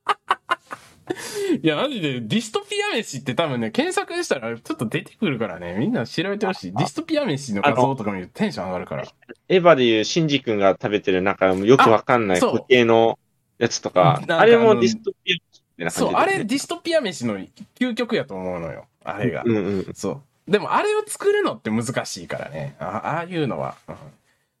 [1.61, 6.71] いや、マジで、ディストピア飯って多分ね、検索したらちょっと出てくるからね、みんな調べてほしい。
[6.71, 9.05] ディストピア飯の画像とか見るとテンション上がるから。
[9.47, 13.17] エヴァでいうシンジ君が食べてるなんかよくわかんないあそう固形の
[13.57, 17.37] やつとかなん、かあれもディストピアみたいな感じそう、あれディストピア飯の
[17.79, 18.85] 究極やと思うのよ。
[19.03, 19.43] あれが。
[19.45, 19.93] うんうん。
[19.93, 20.51] そう。
[20.51, 22.75] でもあれを作るのって難しいからね。
[22.79, 23.75] あああいうのは。
[23.87, 24.05] うん、だか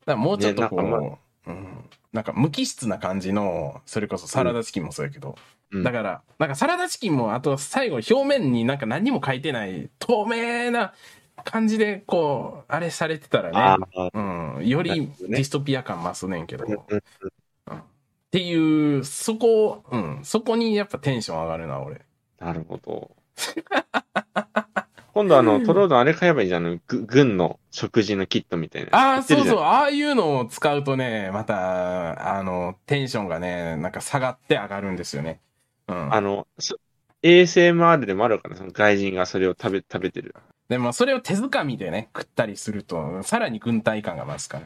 [0.05, 1.17] らもうちょっとこう、ねなんか
[1.49, 5.35] うん、なんか無機質な感じの、それこそサラダチキンもそうやけど、
[5.71, 5.83] うん。
[5.83, 10.93] だから、なんかサラダチキンも、あと最後表面になんか何も書いてない透明な
[11.43, 16.73] 感じで、こう、あれされてたらあね、あ、うん、よりディストピア感増すねんけど、うん。
[16.73, 17.77] うん。
[17.77, 17.83] っ
[18.29, 22.01] ていう、そこ、うん、そこにやっぱテンション上がるな、俺。
[22.37, 23.15] なるほど。
[25.13, 26.81] 今度あの、トロードンあれ買えばいいじゃん。
[26.87, 28.89] 軍の食事のキットみたいな。
[28.91, 35.39] ああ、そうそう、ああいうのを使うとね、また、あの、テンションがね、なんか下がって上がるんですよね。
[35.87, 36.13] うん。
[36.13, 36.77] あの、そ
[37.23, 40.35] ASMR でもあるから、その外人がそれを食べ、食べてる。
[40.69, 44.61] でも、それを手づかみでね、食ったりすると、さらに軍隊感が増すか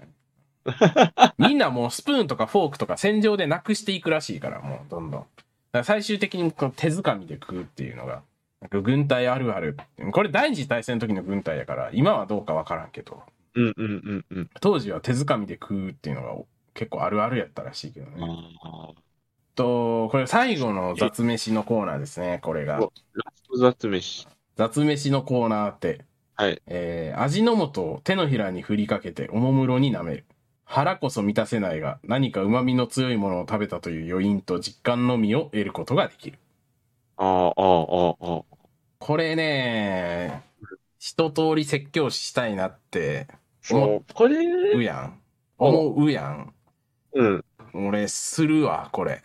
[0.65, 5.83] ら、 みんなもうスプーンとかフォークとか戦場でなくしていくらしいから、もう、どんどん。
[5.83, 8.21] 最終的にこの手づかみで食うっていうのが、
[8.69, 9.77] 軍隊あるある。
[10.11, 13.23] これ第二次大戦の時の軍隊やから、今はどうかわからんけど、
[13.55, 14.49] うんうんうんうん。
[14.61, 16.43] 当時は手づかみで食うっていうのが
[16.73, 18.17] 結構あるあるやったらしいけどね。
[18.63, 18.93] あ
[19.55, 22.93] と、これ最後の雑飯のコーナーですね、これがお。
[23.13, 24.27] ラスト雑飯。
[24.55, 26.05] 雑飯のコーナーって、
[26.35, 26.61] はい。
[26.65, 30.25] えー味の素を手のひらに振りかけておもむろに舐める。
[30.65, 36.39] 腹こそ満たせないが、何か旨味の強いものを食べたという余韻と実感のみを得ることができる。
[37.17, 38.52] ああ、ああ、ああ。
[39.05, 40.43] これね、
[40.97, 43.27] 一通り説教したいなって、
[43.61, 44.37] そう、これ、
[44.77, 45.19] うやん。
[45.57, 46.53] 思うやん。
[47.13, 47.43] うん。
[47.73, 49.21] 俺、するわ、これ。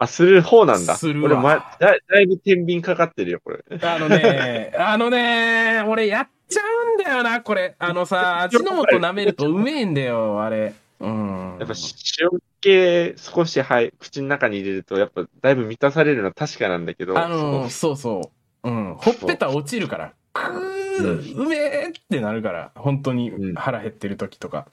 [0.00, 0.96] あ、する方なんだ。
[0.96, 3.62] するわ俺、ま、だだいぶ天秤かかってるよ、これ。
[3.80, 6.62] あのね、 あのね、俺やっちゃ
[6.96, 7.76] うんだよな、これ。
[7.78, 10.74] あのさ、味の素舐めるとうめえんだよ、あれ。
[10.98, 11.58] うん。
[11.60, 11.74] やっぱ
[12.20, 18.41] 塩気少し、はい、口の中に入れると、やっぱだいぶ満たされるのは確かなんだけど、あの、そうそう。
[18.64, 18.94] うん。
[18.94, 24.66] ほっぺた落ちるから、くー、うめえってなるから、本当にうん腹減ってる時とか。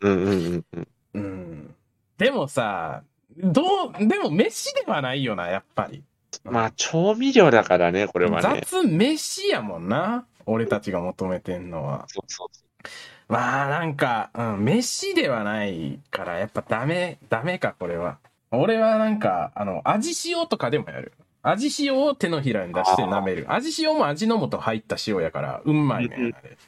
[0.00, 0.88] うんうんうんうん。
[1.14, 1.74] うん。
[2.18, 3.02] でもさ、
[3.36, 6.02] どう、でも飯ではないよな、やっぱり。
[6.44, 8.62] まあ、調味料だからね、これはね。
[8.64, 10.26] 雑飯やもんな。
[10.46, 12.06] 俺たちが求めてんのは。
[12.08, 12.62] そうそうそ
[13.28, 18.18] まあなんか、うん、飯ではないから、やっぱダメ、ダメか、これは。
[18.50, 21.12] 俺はなんか、あの、味塩とかでもやる。
[21.42, 23.46] 味塩を手のひらに出して舐める。
[23.52, 26.58] 味塩も味の素入った塩やから、うんまいねうんうんん、あれ。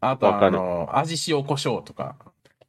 [0.00, 2.16] あとあの、味塩胡椒とか。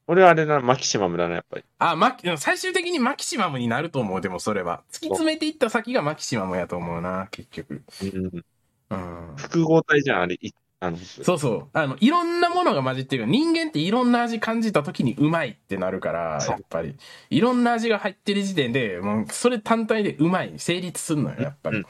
[0.08, 1.64] 俺はあれだな、マキシマムだな、やっぱり。
[1.78, 4.82] あ、マキ、最終的にマキシマムになると思う、でもそれは。
[4.92, 7.84] 突き詰めていった先がマキシマムやと思うな、結局。
[8.02, 8.44] うん、
[8.90, 9.36] うん。
[9.36, 10.36] 複合体じゃん、あれ。
[10.42, 10.52] い
[10.82, 11.68] あのそうそう。
[11.74, 16.96] あの、いろんなものが混じってる人間っていろんな味感じた時にうまいってなるから、やっぱり。
[17.30, 21.84] いろんな味が入ってる時点で、もうそれ単体でうまい、成立するのよ、やっぱり。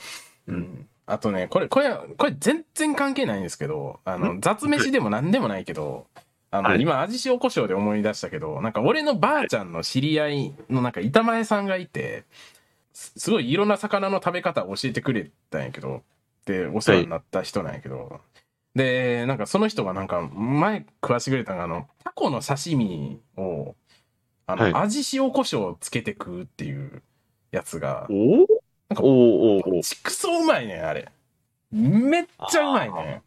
[0.47, 0.87] うん。
[1.05, 6.07] あとね、これ、これ、これ全然関係ないんですけど、あの、雑飯でも何でもないけど、
[6.51, 12.25] あの、はい今、味塩胡椒で思い出したけど、なんか俺のばあちゃんの知り合いのなんか板前さんがいて、
[12.93, 16.01] すすごいいろんな魚の食べ方を教えてくれたんやけど、
[16.45, 18.21] で、お世話になった人なんやけど、
[18.75, 23.75] で、なんかその人がなんか前食わしてくれたのが、あの、タコの刺身を、
[24.45, 27.01] あの、はい味塩胡椒つけて食うっていう
[27.51, 28.13] やつが、お
[28.89, 31.11] なんかおおおおちくそうまいねん、あれ。
[31.71, 33.21] めっちゃうまいね。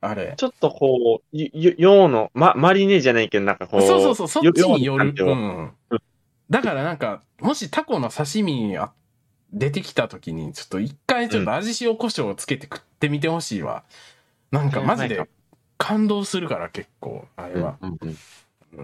[0.00, 0.34] あれ。
[0.36, 3.82] ちょっとこう、よ、よ洋の、ま、マリネじゃないけど、なんかこう。
[3.82, 5.10] そうそうそう、そっちによる。
[5.10, 6.02] う洋の感じをん。
[6.50, 8.92] だからなんか、もしタコの刺身あ
[9.52, 13.84] 出てきた時に、ちょっと一回ちょっと味塩胡椒をつけて食ってみてほしいわ。
[14.52, 15.28] なんかマジで
[15.78, 17.78] 感動するから結構、あれは。
[17.80, 18.16] うんうん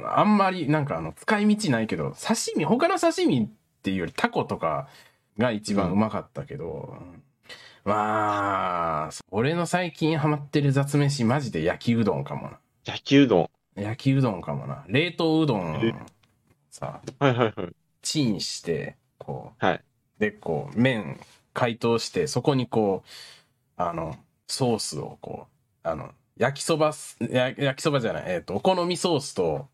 [0.05, 3.49] あんまりなんかあの、使い道ないけど、刺身、他の刺身っ
[3.83, 4.87] ていうよりタコとか
[5.39, 7.23] が一番うまかったけど、うん
[7.85, 12.59] まあ、俺の最近ハマってる雑飯マジで焼きうどんかもな。
[12.85, 13.81] 焼きうどん。
[13.81, 14.85] 焼きうどんかもな。
[14.89, 15.95] 冷凍うどえん
[16.71, 17.73] さ、はいはいはい。
[18.03, 19.85] チンして、こう、はい。
[20.19, 21.19] で、こう、麺
[21.55, 23.09] 解凍して、そこにこう、
[23.77, 24.17] あの、
[24.49, 25.58] ソースをこう、
[25.91, 29.69] あの、焼きそば焼きそばじゃない、えっ、と、お好みソースと、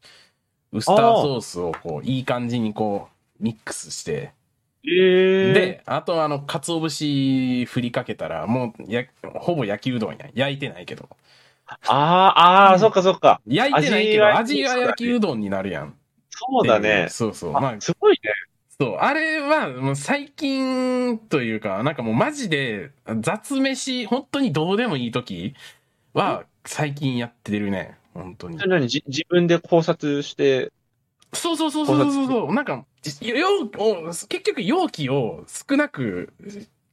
[0.73, 3.09] ウスターソースをこう、いい感じにこ
[3.41, 4.33] う、ミックスして、
[4.87, 10.29] ええで、あとあの、鰹節振りかけたら、もう、や、ほぼ焼きうどんや。
[10.35, 11.09] 焼いてないけど。
[11.67, 12.41] ああ、
[12.71, 13.41] ああ、そっかそっか。
[13.47, 15.95] 焼いてないけど、味味がが焼きうどんになるやん。
[16.31, 17.09] そうだね。
[17.11, 17.53] そうそう。
[17.53, 18.31] まああ、、すごいね。
[18.79, 22.91] そう、あれはもう最近というか、なんかもうマジで
[23.21, 25.55] 雑飯、本当にどうでもいい時
[26.15, 27.99] は最近やってるね。
[28.15, 28.65] 本当にそ。
[28.65, 30.73] れ何じ自分で考察して、
[31.33, 32.55] そうそうそうそうそうそう。
[32.55, 36.33] なんか、じ容お結局容器を少なく、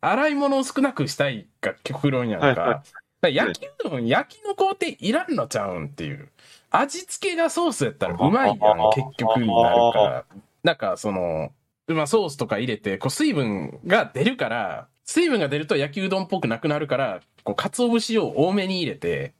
[0.02, 2.48] 洗い物を少なくしたいが極論やんか。
[2.48, 6.30] はいはいだから焼きうどん、焼きの工程いらんのちゃうんっていう。
[6.72, 8.60] 味付けがソースやったらうまいやん、
[8.96, 10.26] 結局になるから。
[10.64, 11.52] なんかその、
[11.88, 19.34] まあソースとか入れて、こう水分が出るから、水分が出ると焼きうどんっぽくなくなるから、こう、鰹節を多めに入れて、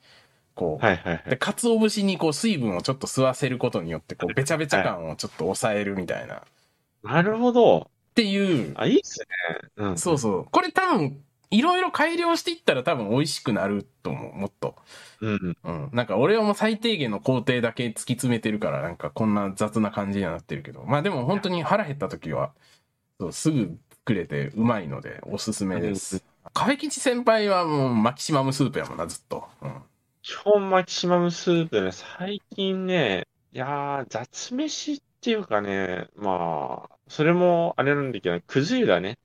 [0.56, 1.30] こう、はいはいはい。
[1.32, 6.36] で、鰹節にこう水分をちょっと吸わせることによって、こう、べちゃべちゃ感をちょっと抑えるみたいな。
[6.38, 6.42] っ
[7.04, 7.90] なるほど。
[8.14, 9.26] ていう、あ、いいっすね。
[9.78, 9.98] うん。
[9.98, 10.46] そうそう。
[10.52, 14.76] これ多分、いろいろ改良していったら多分美味しくなると思う、もっと。
[15.22, 15.58] うん。
[15.64, 15.90] うん。
[15.94, 20.84] なんか俺はもう最低限の工程だけ突き詰めてるから、なんかこんな雑な感じにはなってるけど。
[20.86, 22.54] まあでも本当に腹減った時は、
[23.20, 26.24] そうすぐ作れてうまいのでおすすめでうんす。
[26.54, 29.48] 壁吉先輩はもうマキシマムスープやもんな、ずっと。
[29.62, 29.84] うん。
[30.22, 39.18] 基本マキシマムスープね、最近ね、いやー、雑飯っていうかね、まあ、それもあれなんだけど、くず湯だね。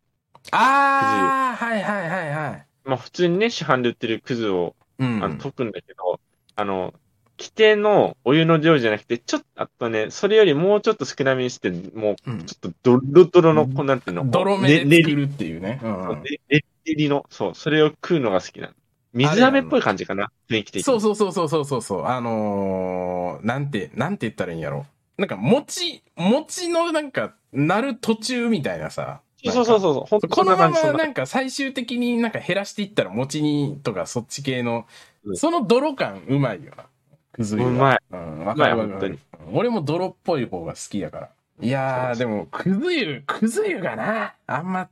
[0.53, 2.67] あー、はいはいはいはい。
[2.85, 5.23] まあ普通にね、市販で売ってるくずをうん。
[5.23, 6.21] あの溶くんだけど、
[6.55, 6.95] あの、
[7.39, 15.81] 規定のお湯の量じゃなくて、ちょっと、あとね、それよりもうちょっと少なめにして、もう、うんちょっとドロドロの、こうなんていうの、泥目ねで作るっていうね。
[15.83, 16.23] うん。
[16.23, 18.75] ね練りの、そう、それを食うのが好きなの。
[19.13, 20.83] 水飴っぽい感じかな、雰囲気的に。
[20.83, 22.05] そうそうそうそうそうそうそう。
[22.05, 24.87] あのー、なんて、なんて言ったらいいんやろ。
[25.17, 29.21] なんか、餅、餅のなんか、なる途中みたいなさ。
[29.45, 30.05] そうそうそうそう。
[30.07, 34.87] ほんとこのままなんか最終的になんか減らしていったら餅にとかそっち系の、
[35.25, 36.85] うんその泥感うまいよな。
[37.33, 37.99] くず湯はうまい。
[38.13, 39.19] うん、わかるわかる。
[39.53, 41.31] 俺も泥っぽい方が好きやから。
[41.61, 44.89] いやー、でも、くず湯、くず湯がな、あんま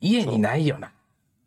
[0.00, 0.90] 家にないよな。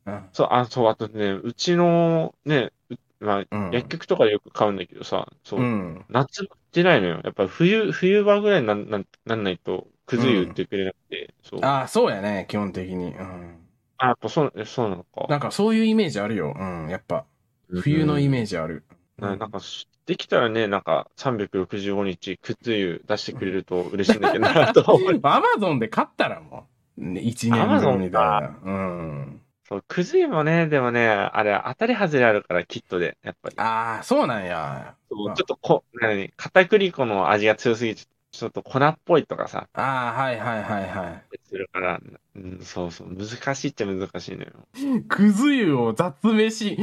[0.10, 0.30] うん。
[0.34, 6.06] そう、あ、そう、あとね、うちの、ね、うまあ、うん薬局とかでよく買うんだけどさ、そう、うん。
[6.10, 7.22] 夏場ってないのよ。
[7.24, 11.60] やっぱ冬、冬場ぐらいになん、なん、なんないと、くず湯売ってくれなくて、そう。
[11.64, 13.14] あ、ああ、そうやね、基本的に。
[13.16, 13.60] うん。
[14.00, 15.28] やっぱそう、えそうなのか。
[15.30, 16.56] なんかそういうイメージあるよ。
[16.58, 17.26] うん、やっぱ。
[17.70, 18.84] 冬のイメージある。
[19.18, 25.20] ななんかし、できたらね、なんか、365日、くず湯出してくれると嬉しいんだけどな、と思う。
[25.24, 28.58] アマゾンで買ったらもう、ね、1年分みたいな。
[28.64, 29.42] うん。
[29.70, 33.56] そう、くず湯もね、でもね、あれ、当たり外れあるから、キットで、やっぱり。
[33.58, 34.96] ああ、そうなんや。
[35.10, 42.00] そうちょっとこ、なに、片栗粉の味が強すぎて、ちょっと粉っぽいとかさ、ああ、はいはいはいはするから、
[42.36, 44.52] うん、そうそう、難しいっちゃ難しいのよ。
[44.76, 45.02] い。
[45.04, 46.78] くず湯を雑飯、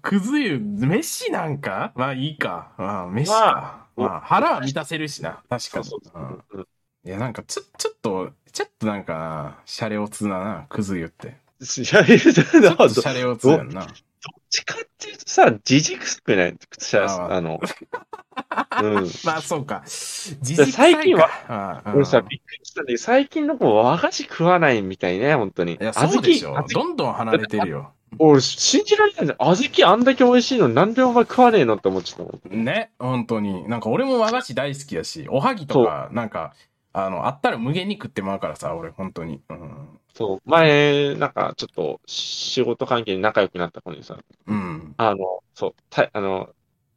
[0.00, 1.92] くず湯、飯なんか？
[1.96, 2.72] まあいいか。
[2.78, 3.88] まあ飯か。
[3.96, 5.42] まあまあ腹は満たせるしな。
[5.48, 5.62] 確かに。
[5.70, 6.66] そうそうそううんうん。
[7.04, 11.41] いや、なんかちょ、ちょっと、ちょっとなんかな、シャレオツだな、くず湯って。
[11.64, 13.86] シャレオツやんな。
[13.86, 13.94] どっ
[14.50, 17.60] ちかっていうとさ、じじくすくないしゃあの、
[18.82, 19.10] うん。
[19.24, 19.82] まあそうか。
[19.86, 25.74] じで最近はは俺さ、びっくりしたんだけど、最近の子和菓子食わないみたいね、本当に。
[25.74, 27.92] いや、そうでしょどんどん離れてるよ。
[28.18, 29.36] 俺、信じられないんだよ。
[29.40, 32.48] 小豆あんだけ美味しいのになんでお前食わねえのって思っちゃった。
[32.54, 33.68] ね、本当に。
[33.68, 36.54] なんか俺も和菓子大好きやし、おはぎとか、なんか、
[36.92, 39.40] あの、あったら無限に食ってまうからさ、俺、本当に。
[39.48, 39.98] うん。
[40.14, 44.94] そう、前、なんかちょっと仕事関係に仲良くなった子にさ、うん。
[44.98, 46.50] あの、そう、たあの、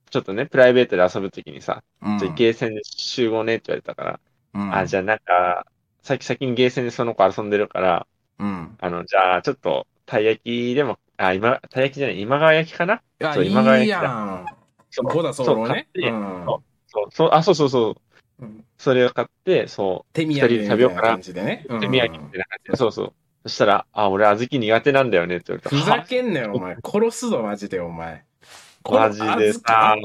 [0.10, 2.18] ちょっとね、プライベートで遊ぶときにさ、うん。
[2.20, 4.20] じゃあゲーセンで集合ねって言われたから、
[4.54, 5.66] うん、あ、じゃあなんか、
[6.04, 8.08] さっき先にゲーセンでその子遊んでるから、
[8.40, 8.78] うん。
[8.80, 13.02] あの、じゃあちょっと、たい焼きでも、あ、今、たい焼きじゃない、今川焼きかな？
[13.24, 14.46] あ、そうい今川焼きだいやん。
[14.92, 15.74] そう五田総そう合ね。
[15.74, 16.46] 買ってうん
[16.88, 17.96] そう、そう、あ、そうそうそう。
[18.40, 21.66] うんそれを買って、そう、手土産みたいな二人で食べようかな感じでね。
[21.70, 22.30] うん手土産みたいな感
[22.66, 23.14] じで、そうそう。
[23.44, 25.70] そしたら、あ、俺、小豆苦手なんだよねって言われた。
[25.70, 26.76] ふざけんなよ、お前。
[26.84, 28.26] 殺すぞ、マジで、お前。
[28.92, 29.96] マジでさ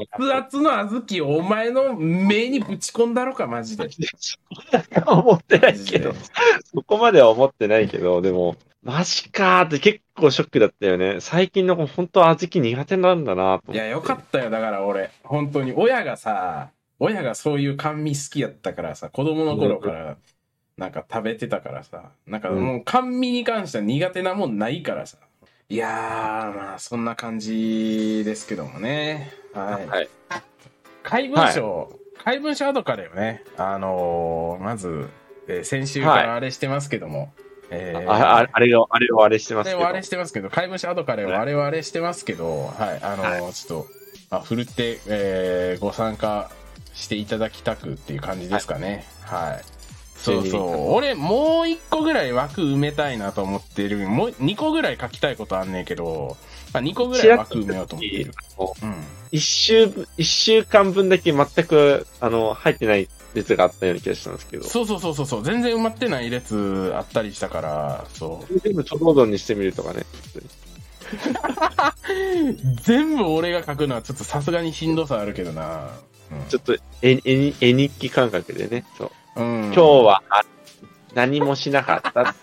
[0.49, 3.89] 熱々の小豆をお前の目にぶち込んだろか、マジで。
[5.05, 6.13] は思ってないけど、
[6.73, 11.17] そこまでは思ってないけど、でも、マジかーって結構ショックだったよね。
[11.19, 13.73] 最近の子、本当小豆苦手なんだなと思って。
[13.73, 15.11] いや、よかったよ、だから俺。
[15.23, 15.73] 本当に。
[15.73, 16.71] 親がさ、
[17.03, 20.17] 親がそういう甘味好きやったからさ、子供の頃から、
[20.77, 25.17] なんか食べてたからさ、なんかもう甘味に関しては苦手なもんないからさ。
[25.67, 29.31] いやー、まあ、そんな感じですけどもね。
[29.51, 29.87] はい。
[29.87, 30.09] はい。
[31.01, 35.09] 怪文書、怪文書アドカレをね、あのーまず、
[35.47, 37.33] えー先週からあれしてますけども、
[37.71, 39.79] えーあああれを、あれをあれしてますけど。
[39.79, 43.89] であれしてますけど、怪文書アドカレをあれはあれしてますけど、はい、あのーちょっと、
[44.29, 46.51] まあ、ふるって、えーご参加
[46.93, 49.05] していただきたくっていう感じですかね。
[49.21, 49.81] はい。
[50.21, 50.93] そうそう。
[50.93, 54.07] 俺、もう一個ぐらい枠埋めたいなと思ってる。
[54.07, 56.37] もう二個ぐらい書きたいことあんねんけど、
[56.73, 58.31] まあ、二個ぐらい枠埋めようと思ってる。
[58.83, 58.95] うん。
[59.31, 64.63] 一週、一週間分だけ全く、あの、入ってない列があったような気がしたんですけど。
[64.63, 65.43] そうそうそうそうそう。
[65.43, 68.59] 全然埋まってない列あったりしたから、そう。
[68.59, 70.05] 全部トロードンにしてみるとかね。
[72.83, 75.89] 全部俺が書くのはちょっとさすがにしんどさあるけどな。
[76.49, 78.85] ちょっと絵、絵に、絵日記感覚でね。
[78.97, 79.41] そう。
[79.41, 79.63] うん。
[79.65, 80.41] 今日は、あ
[81.13, 82.35] 何もしなかった。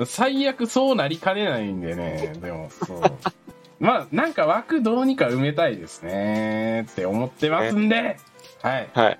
[0.04, 2.34] 最悪そうなりかねないんでね。
[2.40, 3.00] でも、そう。
[3.80, 8.18] まあ、なんか枠どうにか埋めたいですねって思ってますんで、
[8.62, 8.90] はい。
[8.92, 9.18] はい。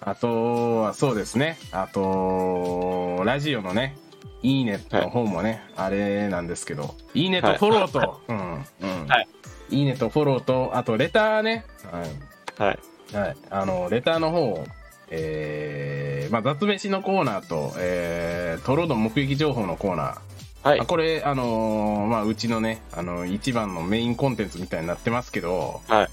[0.00, 1.58] あとはそうですね。
[1.70, 3.96] あと、ラジオのね、
[4.42, 8.36] いいねの方もね、あれなんですけど、いいねとフォローと、うん、
[8.80, 9.06] うん。
[9.06, 9.28] はい。
[9.70, 12.33] いいねとフォローと、あとレターね、はい。
[12.58, 13.16] はい。
[13.16, 13.36] はい。
[13.50, 14.66] あの、レターの方を、
[15.10, 20.18] えー、まあ、雑飯のコーナーと、えー、トロー目撃情報のコーナー。
[20.64, 20.86] はいあ。
[20.86, 25.98] これ、あのーまあ、うちのね、あの、一番のメインコンテンツみたいになってますけど、はい。
[25.98, 26.08] はい。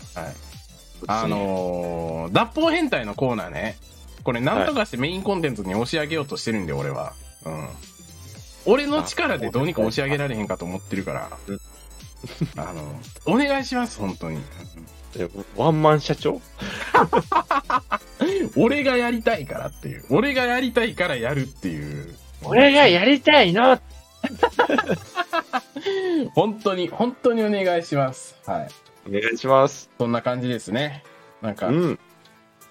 [1.07, 3.77] あのー脱法変態のコーナーね。
[4.23, 7.13] これ、なんとかしてメインコンテンツに押し上げようとしてるんで、俺は。
[7.45, 7.69] うん。
[8.65, 11.59] 俺の力でどうにか押し上げられへんかと思ってるからうん。
[12.59, 12.83] あの、
[13.25, 14.39] お願いします、本当に。
[15.17, 16.39] えワンマン社長？
[18.55, 20.05] 俺がやりたいからっていう。
[20.09, 22.15] 俺がやりたいからやるっていう。
[22.43, 23.79] 俺がやりたいの
[26.35, 28.35] 本当に、本当にお願いします。
[28.45, 28.67] はい。
[29.09, 29.89] お願いします。
[29.97, 31.03] そんな感じですね。
[31.41, 31.99] なんか、うん。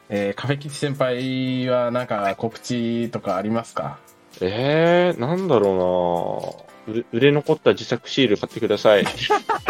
[0.09, 3.99] えーカフェ吉先輩はなんか告知とかありますか？
[4.41, 9.05] えー、なんだろうな売れ残った自作シール買ってください。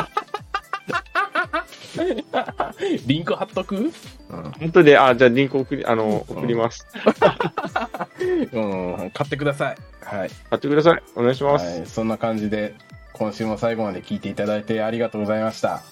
[3.06, 3.76] リンク貼っとく？
[3.76, 3.90] うん。
[4.30, 6.86] 本当で、あ、じゃあリンク送り、あの、うん送ります。
[8.52, 9.76] うん、買ってください。
[10.04, 10.30] はい。
[10.50, 11.02] 買ってください。
[11.16, 11.66] お願いします。
[11.66, 11.86] はい。
[11.86, 12.74] そんな感じで、
[13.12, 15.74] 今週も最後まで聞いていただいてありがとうございました。
[15.74, 15.82] あ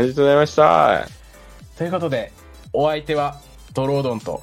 [0.00, 1.06] りがとうございました。
[1.76, 2.32] ということで、
[2.72, 3.36] お相手は
[3.74, 4.42] トロードンと、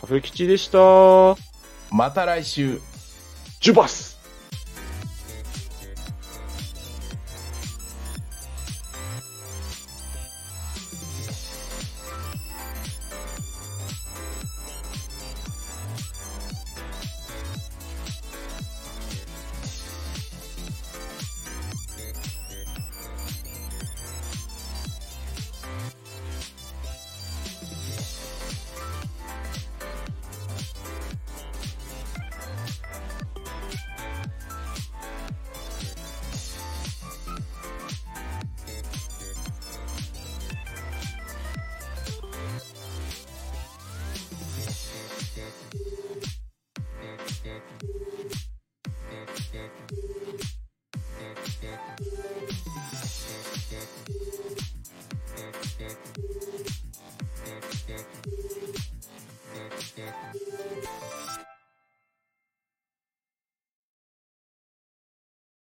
[0.00, 0.78] カフェ吉でした。
[1.94, 2.80] また来週。
[3.60, 4.15] ジュバス「